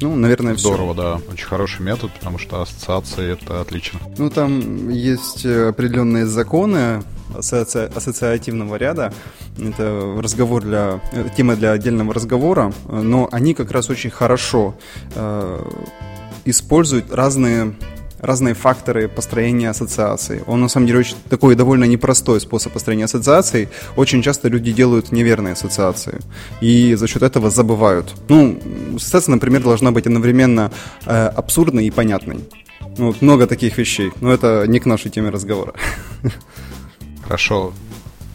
[0.00, 1.02] Ну, наверное, Здорово, все.
[1.02, 1.32] да.
[1.32, 4.00] Очень хороший метод, потому что ассоциации— это отлично.
[4.16, 7.02] Ну, там есть определенные законы
[7.36, 7.90] асоци...
[7.94, 9.12] ассоциативного ряда.
[9.58, 11.00] Это разговор для...
[11.36, 14.74] тема для отдельного разговора, но они как раз очень хорошо
[15.14, 15.70] э,
[16.44, 17.74] используют разные
[18.20, 20.42] разные факторы построения ассоциаций.
[20.46, 23.68] Он на самом деле очень такой довольно непростой способ построения ассоциаций.
[23.96, 26.20] Очень часто люди делают неверные ассоциации
[26.60, 28.14] и за счет этого забывают.
[28.28, 28.58] Ну,
[28.96, 30.70] ассоциация, например, должна быть одновременно
[31.06, 32.40] э, абсурдной и понятной.
[32.96, 35.74] Ну, вот много таких вещей, но это не к нашей теме разговора.
[37.22, 37.72] Хорошо.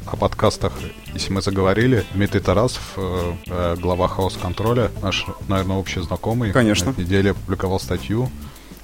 [0.05, 0.73] О подкастах,
[1.13, 6.93] если мы заговорили, Дмитрий Тарасов, э, э глава хаос-контроля, наш, наверное, общий знакомый, Конечно.
[6.95, 8.29] на неделе опубликовал статью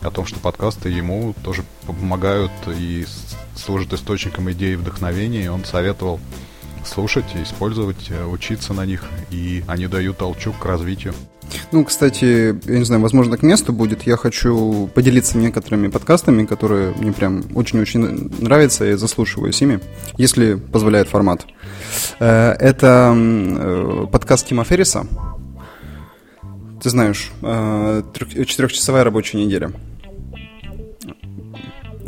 [0.02, 3.06] о том, что подкасты ему тоже помогают и
[3.56, 6.20] служат источником идей и вдохновения, и он советовал
[6.86, 11.14] слушать, использовать, э, учиться на них, и они дают толчок к развитию.
[11.72, 14.04] Ну, кстати, я не знаю, возможно, к месту будет.
[14.04, 19.80] Я хочу поделиться некоторыми подкастами, которые мне прям очень-очень нравятся, и заслушиваюсь ими,
[20.18, 21.46] если позволяет формат.
[22.20, 25.08] Э, это э, подкаст Тима Ферриса.
[26.82, 29.74] Ты знаешь, четырехчасовая рабочая неделя.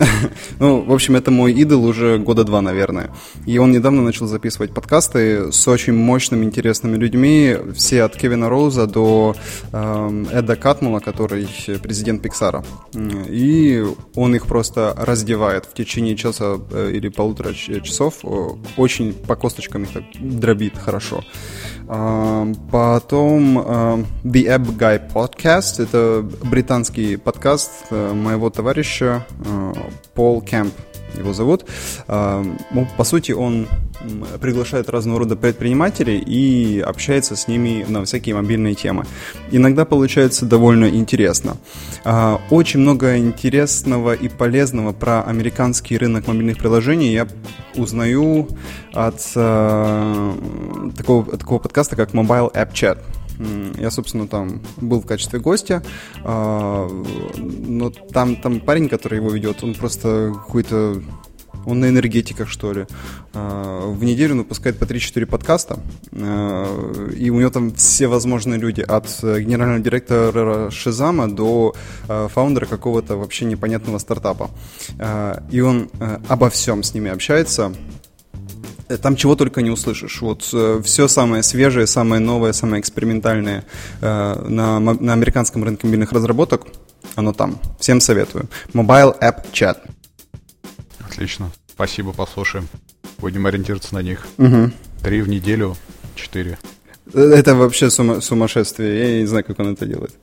[0.60, 3.10] Ну, в общем, это мой идол уже года два, наверное.
[3.46, 7.58] И он недавно начал записывать подкасты с очень мощными, интересными людьми.
[7.76, 9.36] Все от Кевина Роуза до
[9.72, 11.48] э, Эда Катмула, который
[11.82, 12.64] президент Пиксара.
[12.94, 13.84] И
[14.16, 18.20] он их просто раздевает в течение часа э, или полутора часов.
[18.78, 21.24] Очень по косточкам их так дробит хорошо.
[21.92, 23.58] Потом
[24.24, 25.84] The App Guy Podcast.
[25.84, 29.74] Это британский подкаст э, моего товарища э,
[30.14, 30.74] Пол Кэмп
[31.18, 31.66] его зовут.
[32.08, 33.68] Ну, по сути, он
[34.40, 39.06] приглашает разного рода предпринимателей и общается с ними на всякие мобильные темы.
[39.52, 41.58] Иногда получается довольно интересно.
[42.04, 47.28] А, очень много интересного и полезного про американский рынок мобильных приложений я
[47.76, 48.48] узнаю
[48.94, 50.34] от э,
[50.98, 52.98] такого, такого подкаста, как Mobile App Chat.
[53.78, 55.84] Я, собственно, там был в качестве гостя,
[56.24, 56.88] а,
[57.38, 61.02] но там, там парень, который его ведет, он просто какой-то
[61.64, 62.88] он на энергетиках, что ли.
[63.34, 65.80] А, в неделю выпускает по 3-4 подкаста,
[66.12, 71.76] а, и у него там все возможные люди, от генерального директора Шизама до
[72.08, 74.50] фаундера какого-то вообще непонятного стартапа.
[75.52, 75.90] И он
[76.28, 78.01] обо всем с ними общается, Э,
[78.98, 80.22] там чего только не услышишь.
[80.22, 83.66] Вот э, все самое свежее, самое новое, самое экспериментальное
[84.02, 86.68] э, на, на американском рынке мобильных разработок,
[87.16, 87.60] оно там.
[87.80, 88.50] Всем советую.
[88.74, 89.78] Mobile App Chat.
[91.00, 91.52] Отлично.
[91.68, 92.68] Спасибо, послушаем.
[93.18, 94.28] Будем ориентироваться на них.
[94.38, 94.72] Угу.
[95.04, 95.76] Три в неделю,
[96.16, 96.58] четыре.
[97.14, 99.16] Э, это вообще сума- сумасшествие.
[99.16, 100.14] Я не знаю, как он это делает.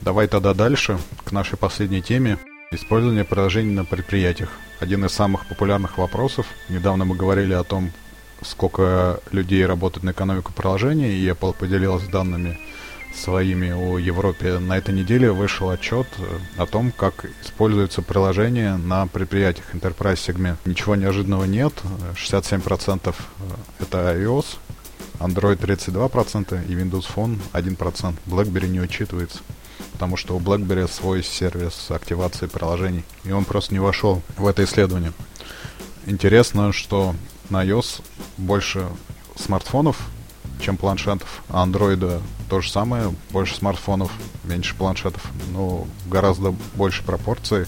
[0.00, 2.38] Давай тогда дальше, к нашей последней теме.
[2.74, 4.50] Использование приложений на предприятиях.
[4.80, 6.46] Один из самых популярных вопросов.
[6.68, 7.92] Недавно мы говорили о том,
[8.42, 12.58] сколько людей работает на экономику приложений, и Apple поделилась данными
[13.14, 14.58] своими о Европе.
[14.58, 20.58] На этой неделе вышел отчет э, о том, как используются приложения на предприятиях Enterprise сегмент.
[20.66, 21.74] Ничего неожиданного нет.
[22.16, 23.14] 67% э,
[23.78, 24.56] это iOS,
[25.20, 28.14] Android 32% и Windows Phone 1%.
[28.26, 29.38] BlackBerry не учитывается
[29.94, 34.64] потому что у BlackBerry свой сервис активации приложений, и он просто не вошел в это
[34.64, 35.12] исследование.
[36.06, 37.14] Интересно, что
[37.48, 38.02] на iOS
[38.36, 38.88] больше
[39.36, 39.96] смартфонов,
[40.60, 41.42] чем планшетов.
[41.48, 42.20] А андроида
[42.50, 44.10] то же самое, больше смартфонов,
[44.42, 45.24] меньше планшетов.
[45.52, 47.66] Но гораздо больше пропорций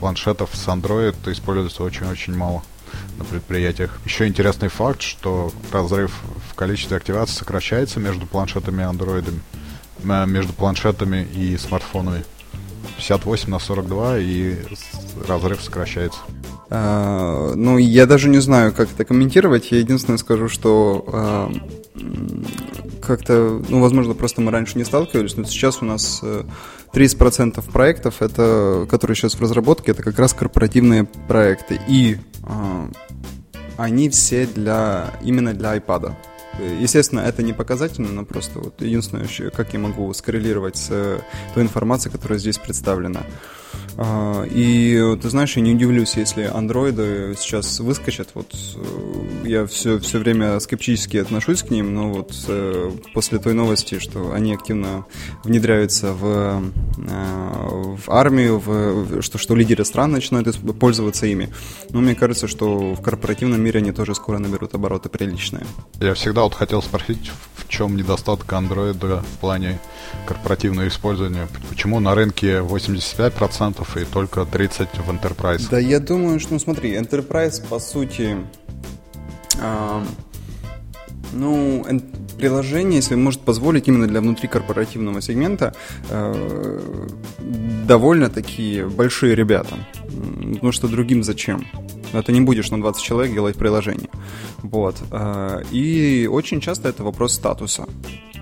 [0.00, 2.62] планшетов с Android используется очень-очень мало
[3.18, 3.98] на предприятиях.
[4.04, 6.12] Еще интересный факт, что разрыв
[6.50, 9.40] в количестве активации сокращается между планшетами и андроидами,
[10.04, 12.24] между планшетами и смартфонами.
[12.96, 14.56] 58 на 42 и
[15.26, 16.18] разрыв сокращается.
[16.70, 19.70] А, ну, я даже не знаю, как это комментировать.
[19.70, 21.52] Я единственное скажу, что а,
[23.00, 26.22] как-то, ну, возможно, просто мы раньше не сталкивались, но сейчас у нас
[26.92, 31.80] 30% э, проектов, это, которые сейчас в разработке, это как раз корпоративные проекты.
[31.88, 32.90] И а,
[33.76, 36.12] они все для, именно для iPad.
[36.58, 41.20] Естественно, это не показательно, но просто вот единственное, как я могу скоррелировать с э,
[41.54, 43.22] той информацией, которая здесь представлена.
[44.00, 48.28] А, и ты знаешь, я не удивлюсь, если андроиды сейчас выскочат.
[48.34, 53.54] Вот э, я все, все время скептически отношусь к ним, но вот э, после той
[53.54, 55.04] новости, что они активно
[55.42, 56.60] внедряются в, э,
[56.96, 61.52] в армию, в, что, что лидеры стран начинают пользоваться ими,
[61.90, 65.66] ну, мне кажется, что в корпоративном мире они тоже скоро наберут обороты приличные.
[66.00, 69.80] Я всегда вот хотел спросить, в чем недостаток андроида в плане
[70.26, 71.48] корпоративного использования?
[71.68, 75.68] Почему на рынке 85%, и только 30 в Enterprise.
[75.70, 78.36] Да, я думаю, что, ну смотри, Enterprise, по сути,
[79.60, 80.04] э,
[81.32, 81.84] ну,
[82.38, 85.74] приложение, если может позволить именно для внутрикорпоративного сегмента,
[86.08, 86.80] э,
[87.86, 89.74] довольно такие большие ребята.
[90.62, 91.66] Ну что другим зачем?
[92.12, 94.10] Это не будешь на 20 человек делать приложение.
[94.62, 94.96] Вот.
[95.10, 97.86] Э, и очень часто это вопрос статуса.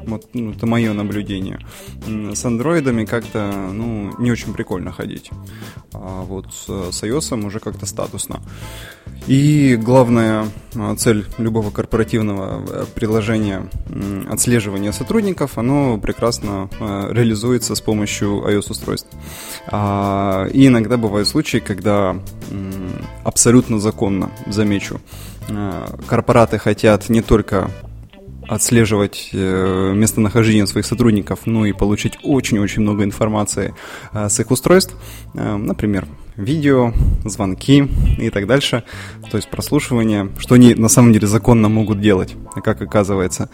[0.06, 1.58] Вот, ну, это мое наблюдение.
[2.06, 5.30] С андроидами как-то, ну, не очень прикольно ходить.
[5.92, 8.40] А вот с, iOS уже как-то статусно.
[9.26, 10.46] И главная
[10.76, 13.68] а, цель любого корпоративного э, приложения
[14.30, 16.70] отслеживания сотрудников, оно прекрасно
[17.10, 19.08] реализуется с помощью iOS-устройств.
[19.66, 22.16] А, и иногда бывают случаи, когда
[23.24, 25.00] абсолютно законно, замечу,
[25.48, 27.70] э, корпораты хотят не только
[28.48, 33.74] отслеживать э, местонахождение своих сотрудников, ну и получить очень-очень много информации
[34.12, 34.94] э, с их устройств,
[35.34, 36.92] например, видео,
[37.24, 37.88] звонки
[38.18, 38.84] и так дальше,
[39.30, 43.48] то есть прослушивание, что они на самом деле законно могут делать, как оказывается.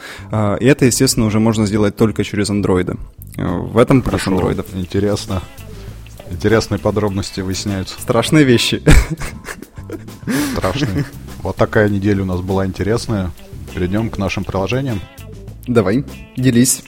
[0.60, 2.96] И это, естественно, уже можно сделать только через андроиды.
[3.36, 4.66] В этом плюс андроидов.
[4.74, 5.42] Интересно.
[6.32, 8.00] Интересные подробности выясняются.
[8.00, 8.82] Страшные вещи.
[10.54, 11.04] Страшные.
[11.42, 13.30] Вот такая неделя у нас была интересная.
[13.74, 15.00] Перейдем к нашим приложениям.
[15.66, 16.04] Давай,
[16.36, 16.84] делись.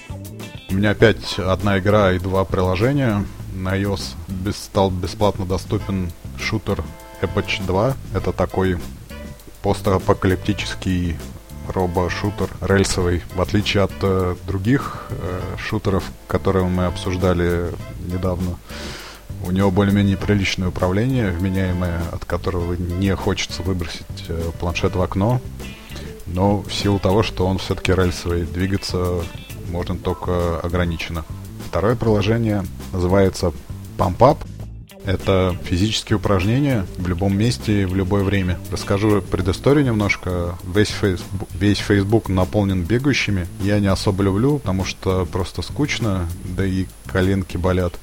[0.70, 3.24] У меня опять одна игра и два приложения.
[3.54, 6.82] На iOS без, стал бесплатно доступен шутер
[7.20, 7.94] Apache 2.
[8.14, 8.78] Это такой
[9.62, 11.18] постапокалиптический
[11.68, 17.70] робо-шутер рельсовый, в отличие от э, других э, шутеров, которые мы обсуждали
[18.06, 18.56] недавно.
[19.46, 25.40] У него более-менее приличное управление, вменяемое, от которого не хочется выбросить э, планшет в окно
[26.26, 29.22] но в силу того, что он все-таки рельсовый, двигаться
[29.70, 31.24] можно только ограниченно.
[31.68, 33.52] Второе приложение называется
[33.98, 34.38] Pump Up.
[35.04, 38.58] Это физические упражнения в любом месте и в любое время.
[38.72, 40.56] Расскажу предысторию немножко.
[40.64, 43.46] Весь Facebook, весь Facebook наполнен бегающими.
[43.60, 47.94] Я не особо люблю, потому что просто скучно, да и коленки болят.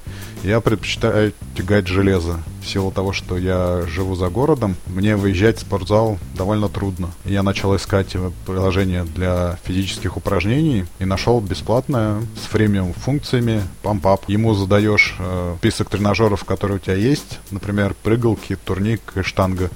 [0.42, 2.40] Я предпочитаю тягать железо.
[2.64, 7.10] В силу того, что я живу за городом, мне выезжать в спортзал довольно трудно.
[7.26, 14.22] Я начал искать приложение для физических упражнений и нашел бесплатное с фремиум функциями Pump Up.
[14.28, 19.70] Ему задаешь э, список тренажеров, которые у тебя есть, например, прыгалки, турник и штанга.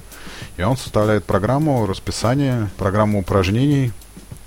[0.56, 3.92] И он составляет программу, расписание, программу упражнений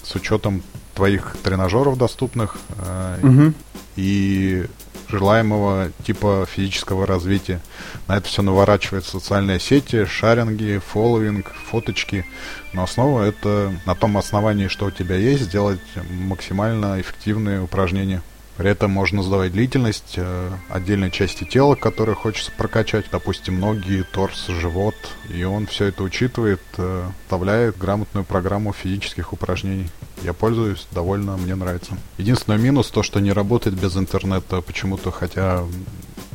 [0.01, 0.63] с учетом
[0.95, 3.53] твоих тренажеров доступных э, угу.
[3.99, 4.65] И
[5.09, 7.59] желаемого типа физического развития.
[8.07, 12.25] На это все наворачивает социальные сети, шаринги, фолловинг, фоточки.
[12.73, 18.21] Но основа это на том основании, что у тебя есть, сделать максимально эффективные упражнения.
[18.59, 24.47] При этом можно задавать длительность э, отдельной части тела, которые хочется прокачать, допустим, ноги, торс,
[24.47, 24.95] живот.
[25.33, 29.87] И он все это учитывает, э, вставляет грамотную программу физических упражнений.
[30.23, 31.97] Я пользуюсь, довольно, мне нравится.
[32.17, 35.63] Единственный минус то, что не работает без интернета почему-то, хотя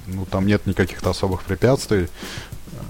[0.06, 2.08] ну, там нет никаких-то особых препятствий.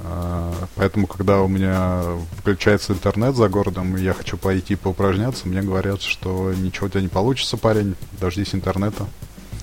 [0.03, 2.03] А, поэтому, когда у меня
[2.39, 7.01] включается интернет за городом, и я хочу пойти поупражняться, мне говорят, что ничего у тебя
[7.01, 9.07] не получится, парень, дождись интернета.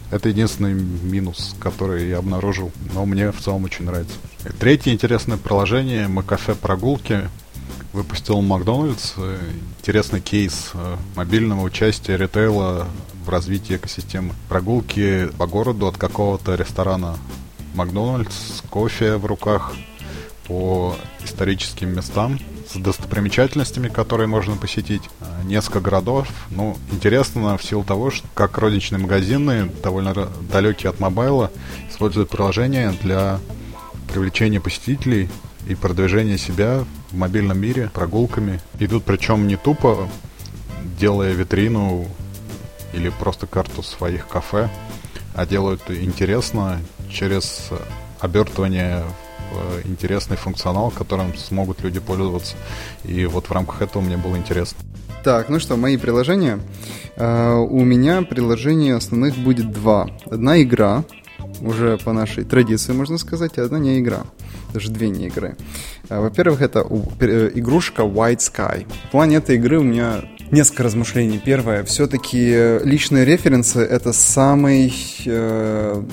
[0.10, 4.16] Это единственный минус, который я обнаружил, но мне в целом очень нравится.
[4.60, 7.30] Третье интересное приложение— Макафе прогулки.
[7.94, 9.14] выпустил Макдональдс.
[9.80, 10.72] Интересный кейс
[11.16, 12.88] мобильного участия ритейла
[13.26, 14.34] в развитии экосистемы.
[14.50, 17.18] Прогулки по городу от какого-то ресторана
[17.76, 19.74] Макдональдс кофе в руках
[20.52, 22.38] по историческим местам
[22.70, 25.02] с достопримечательностями, которые можно посетить.
[25.22, 26.28] Э, несколько городов.
[26.50, 31.52] Ну, интересно в силу того, что как розничные магазины, довольно далекие от мобайла,
[31.90, 33.40] используют приложение для
[34.12, 35.30] привлечения посетителей
[35.70, 38.60] и продвижения себя в мобильном мире прогулками.
[38.78, 40.10] Идут причем не тупо,
[41.00, 42.10] делая витрину
[42.92, 44.70] или просто карту своих кафе,
[45.34, 47.70] а делают интересно через
[48.20, 49.06] обертывание
[49.86, 52.56] интересный функционал, которым смогут люди пользоваться.
[53.04, 54.78] И вот в рамках этого мне было интересно.
[55.24, 56.60] Так, ну что, мои приложения.
[57.16, 60.10] Uh, у меня приложений основных будет два.
[60.26, 61.04] Одна игра,
[61.62, 64.22] уже по нашей традиции, можно сказать, одна не игра.
[64.74, 65.58] Даже две не игры.
[66.10, 68.88] Uh, во-первых, это игрушка White Sky.
[69.08, 71.40] В плане этой игры у меня несколько размышлений.
[71.44, 74.94] Первое, все-таки личные референсы это самый
[75.26, 76.04] э,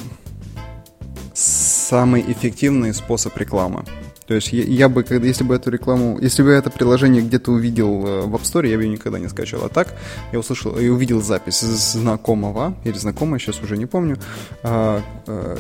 [1.39, 3.85] самый эффективный способ рекламы.
[4.27, 7.53] То есть я, я бы, когда, если бы эту рекламу, если бы это приложение где-то
[7.53, 9.65] увидел э, в App Store, я бы ее никогда не скачал.
[9.65, 9.95] А так
[10.33, 14.19] я услышал и увидел запись знакомого или знакомой, сейчас уже не помню,
[14.63, 15.59] а, а,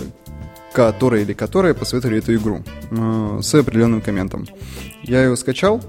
[0.72, 4.46] который или которая посоветовали эту игру а, с определенным комментом.
[5.02, 5.80] Я ее скачал,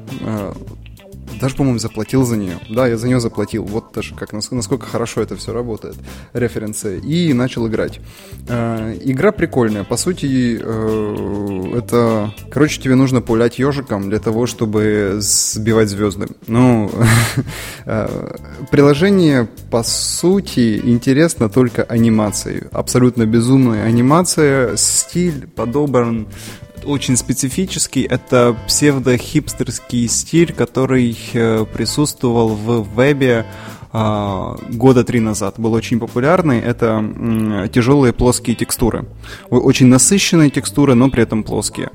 [1.40, 2.60] даже, по-моему, заплатил за нее.
[2.70, 3.64] Да, я за нее заплатил.
[3.64, 5.96] Вот даже как, насколько хорошо это все работает.
[6.34, 7.00] Референсы.
[7.00, 8.00] И начал играть.
[8.48, 9.84] Э, игра прикольная.
[9.84, 12.34] По сути, э, это...
[12.52, 16.28] Короче, тебе нужно пулять ежиком для того, чтобы сбивать звезды.
[16.48, 16.92] Ну,
[17.86, 18.36] э,
[18.72, 22.64] приложение, по сути, интересно только анимацией.
[22.72, 24.76] Абсолютно безумная анимация.
[24.76, 26.28] Стиль подобран
[26.86, 28.04] очень специфический.
[28.04, 33.46] Это псевдо-хипстерский стиль, который э, присутствовал в вебе
[33.92, 36.60] года три назад был очень популярный.
[36.60, 39.06] Это тяжелые плоские текстуры.
[39.50, 41.90] Очень насыщенные текстуры, но при этом плоские.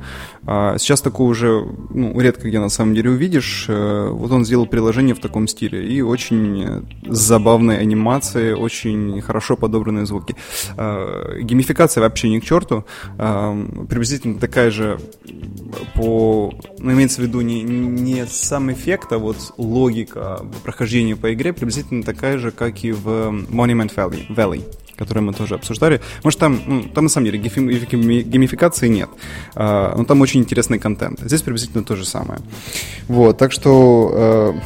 [0.47, 3.67] А сейчас такое уже ну, редко где на самом деле увидишь.
[3.69, 5.87] Э, вот он сделал приложение в таком стиле.
[5.89, 10.37] И очень забавные анимации, очень хорошо подобранные звуки.
[10.77, 12.85] А, геймификация вообще не к черту.
[13.19, 13.57] А,
[13.89, 14.99] приблизительно такая же
[15.95, 16.53] по...
[16.79, 21.84] Ну, имеется в виду не, не сам эффект, а вот логика прохождения по игре приблизительно
[22.05, 23.07] такая же, как и в
[23.51, 24.27] Monument Valley.
[24.29, 24.65] Valley
[24.97, 26.01] которые мы тоже обсуждали.
[26.23, 29.09] Может, там, ну, там на самом деле геймификации нет,
[29.57, 31.19] э, но там очень интересный контент.
[31.21, 32.41] Здесь приблизительно то же самое.
[33.09, 34.61] Вот, так что э,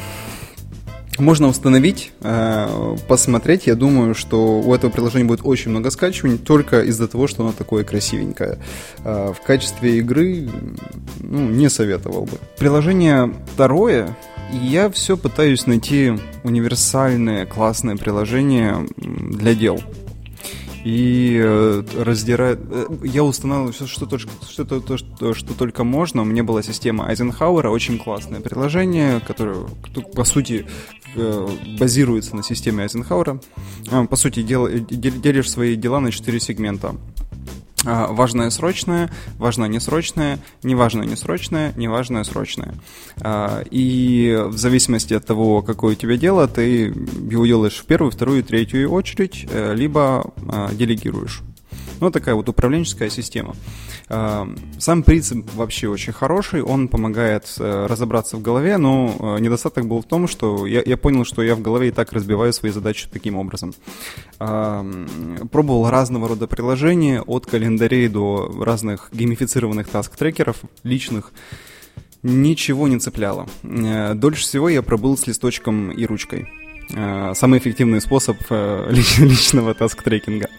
[1.19, 3.67] можно установить, э, посмотреть.
[3.67, 7.51] Я думаю, что у этого приложения будет очень много скачиваний, только из-за того, что оно
[7.51, 8.59] такое красивенькое.
[9.03, 10.49] Э, в качестве игры
[11.19, 12.37] ну, не советовал бы.
[12.57, 14.15] Приложение второе,
[14.51, 19.79] я все пытаюсь найти универсальное, классное приложение для дел
[20.83, 22.59] и э, раздирает...
[22.69, 26.21] Э, я устанавливал все, что, что, что, то, что, что только можно.
[26.21, 29.57] У меня была система Айзенхауэра, очень классное приложение, которое,
[30.15, 30.65] по сути,
[31.15, 31.47] э,
[31.77, 33.41] базируется на системе Айзенхауэра.
[34.09, 36.95] По сути, дел, делишь свои дела на четыре сегмента.
[37.89, 39.09] А, важное срочное,
[39.39, 42.75] важное несрочное, неважное несрочное, неважное срочное.
[43.19, 46.93] А, и в зависимости от того, какое у тебя дело, ты
[47.31, 51.41] его делаешь в первую, вторую, третью очередь, э, либо а, делегируешь.
[51.99, 53.55] Ну, такая вот управленческая система.
[54.07, 59.87] Эм, сам принцип вообще очень хороший, он помогает э, разобраться в голове, но э, недостаток
[59.87, 62.71] был в том, что я, я понял, что я в голове и так разбиваю свои
[62.71, 63.73] задачи таким образом.
[64.39, 71.33] Эм, пробовал разного рода приложения, от календарей до разных геймифицированных таск-трекеров личных,
[72.23, 73.47] ничего не цепляло.
[73.63, 76.47] Э, дольше всего я пробыл с листочком и ручкой.
[76.95, 78.87] Э, самый эффективный способ э,
[79.19, 80.49] личного task tracking а.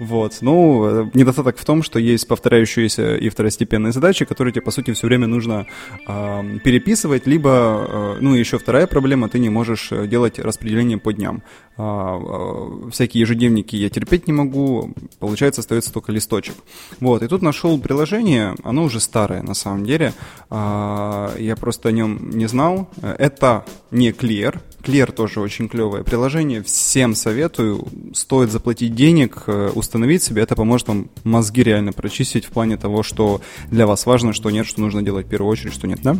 [0.00, 0.38] Вот.
[0.40, 4.92] Ну, э, недостаток в том, что есть повторяющиеся и второстепенные задачи, которые тебе, по сути,
[4.92, 5.66] все время нужно
[6.08, 11.44] э, переписывать, либо, э, ну, еще вторая проблема, ты не можешь делать распределение по дням.
[11.78, 16.54] Э, всякие ежедневники я терпеть не могу, получается, остается только листочек.
[16.98, 20.12] Вот, и тут нашел приложение, оно уже старое, на самом деле,
[20.50, 22.88] я просто о нем не знал.
[23.02, 26.62] Это не Clear, Clear тоже очень клевое приложение.
[26.62, 27.88] Всем советую.
[28.14, 30.42] Стоит заплатить денег, э, установить себе.
[30.42, 34.64] Это поможет вам мозги реально прочистить в плане того, что для вас важно, что нет,
[34.64, 36.18] что нужно делать в первую очередь, что нет, да?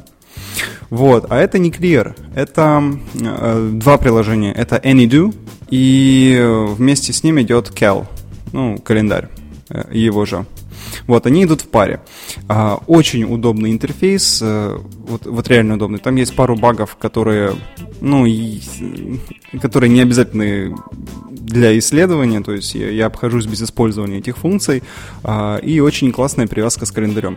[0.90, 2.82] Вот, а это не Clear, это
[3.14, 5.32] э, два приложения, это AnyDo,
[5.70, 6.38] и
[6.76, 8.06] вместе с ним идет Cal,
[8.52, 9.28] ну, календарь,
[9.70, 10.44] э, его же.
[11.06, 12.00] Вот, они идут в паре.
[12.48, 15.98] А, очень удобный интерфейс, э, вот, вот реально удобный.
[15.98, 17.54] Там есть пару багов, которые,
[18.00, 18.60] ну, и,
[19.60, 20.74] которые не обязательны
[21.30, 24.82] для исследования, то есть я, я обхожусь без использования этих функций,
[25.22, 27.36] а, и очень классная привязка с календарем.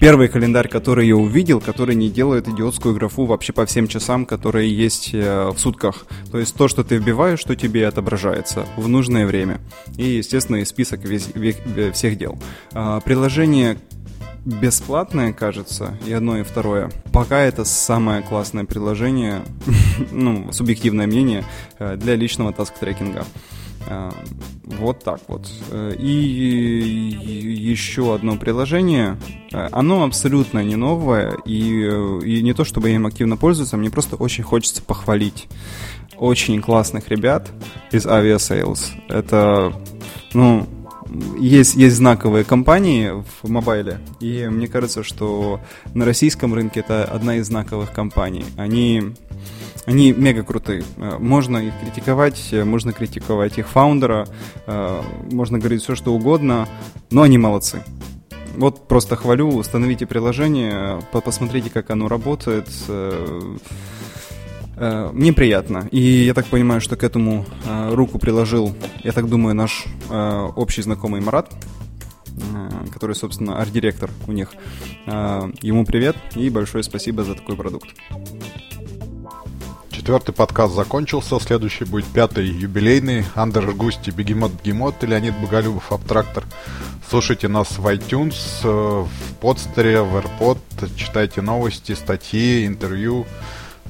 [0.00, 4.74] Первый календарь, который я увидел, который не делает идиотскую графу вообще по всем часам, которые
[4.74, 6.06] есть э, в сутках.
[6.32, 9.60] То есть то, что ты вбиваешь, что тебе отображается в нужное время.
[9.98, 11.28] И, естественно, и список весь,
[11.92, 12.38] всех дел.
[13.04, 13.78] Приложение
[14.44, 16.90] бесплатное, кажется, и одно, и второе.
[17.12, 19.42] Пока это самое классное приложение,
[20.10, 21.44] ну, субъективное мнение,
[21.78, 23.24] э, для личного task tracking а.
[23.86, 24.10] Э,
[24.64, 25.50] вот так вот.
[25.70, 29.18] Э, и еще одно приложение.
[29.52, 31.60] Оно абсолютно не новое, и,
[32.24, 35.48] и не то, чтобы я им активно пользуюсь, а мне просто очень хочется похвалить
[36.16, 37.50] очень классных ребят
[37.90, 38.90] из Aviasales.
[39.08, 39.72] Это,
[40.34, 40.68] ну,
[41.38, 45.60] есть, есть знаковые компании в мобайле, и мне кажется, что
[45.94, 48.44] на российском рынке это одна из знаковых компаний.
[48.56, 49.14] Они,
[49.86, 50.84] они мега крутые.
[50.96, 54.26] Э, можно их критиковать, можно критиковать их фаундера,
[54.66, 56.68] э, можно говорить все, что угодно,
[57.10, 57.82] но они молодцы.
[58.56, 62.68] Вот просто хвалю, установите приложение, посмотрите, как оно работает.
[64.80, 65.88] Э, Э, мне приятно.
[65.92, 68.74] И я так понимаю, что к этому э, руку приложил,
[69.04, 71.52] я так думаю, наш э, общий знакомый Марат,
[72.92, 74.52] который, собственно, арт-директор у них.
[75.06, 77.88] Ему привет и большое спасибо за такой продукт.
[79.90, 83.24] Четвертый подкаст закончился, следующий будет пятый юбилейный.
[83.34, 86.44] Андер Густи, Бегемот Гемот и Леонид Боголюбов, Абтрактор.
[87.10, 90.58] Слушайте нас в iTunes, в подстере, в AirPod,
[90.96, 93.26] читайте новости, статьи, интервью.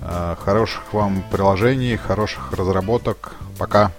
[0.03, 3.35] Э, хороших вам приложений, хороших разработок.
[3.59, 3.91] Пока.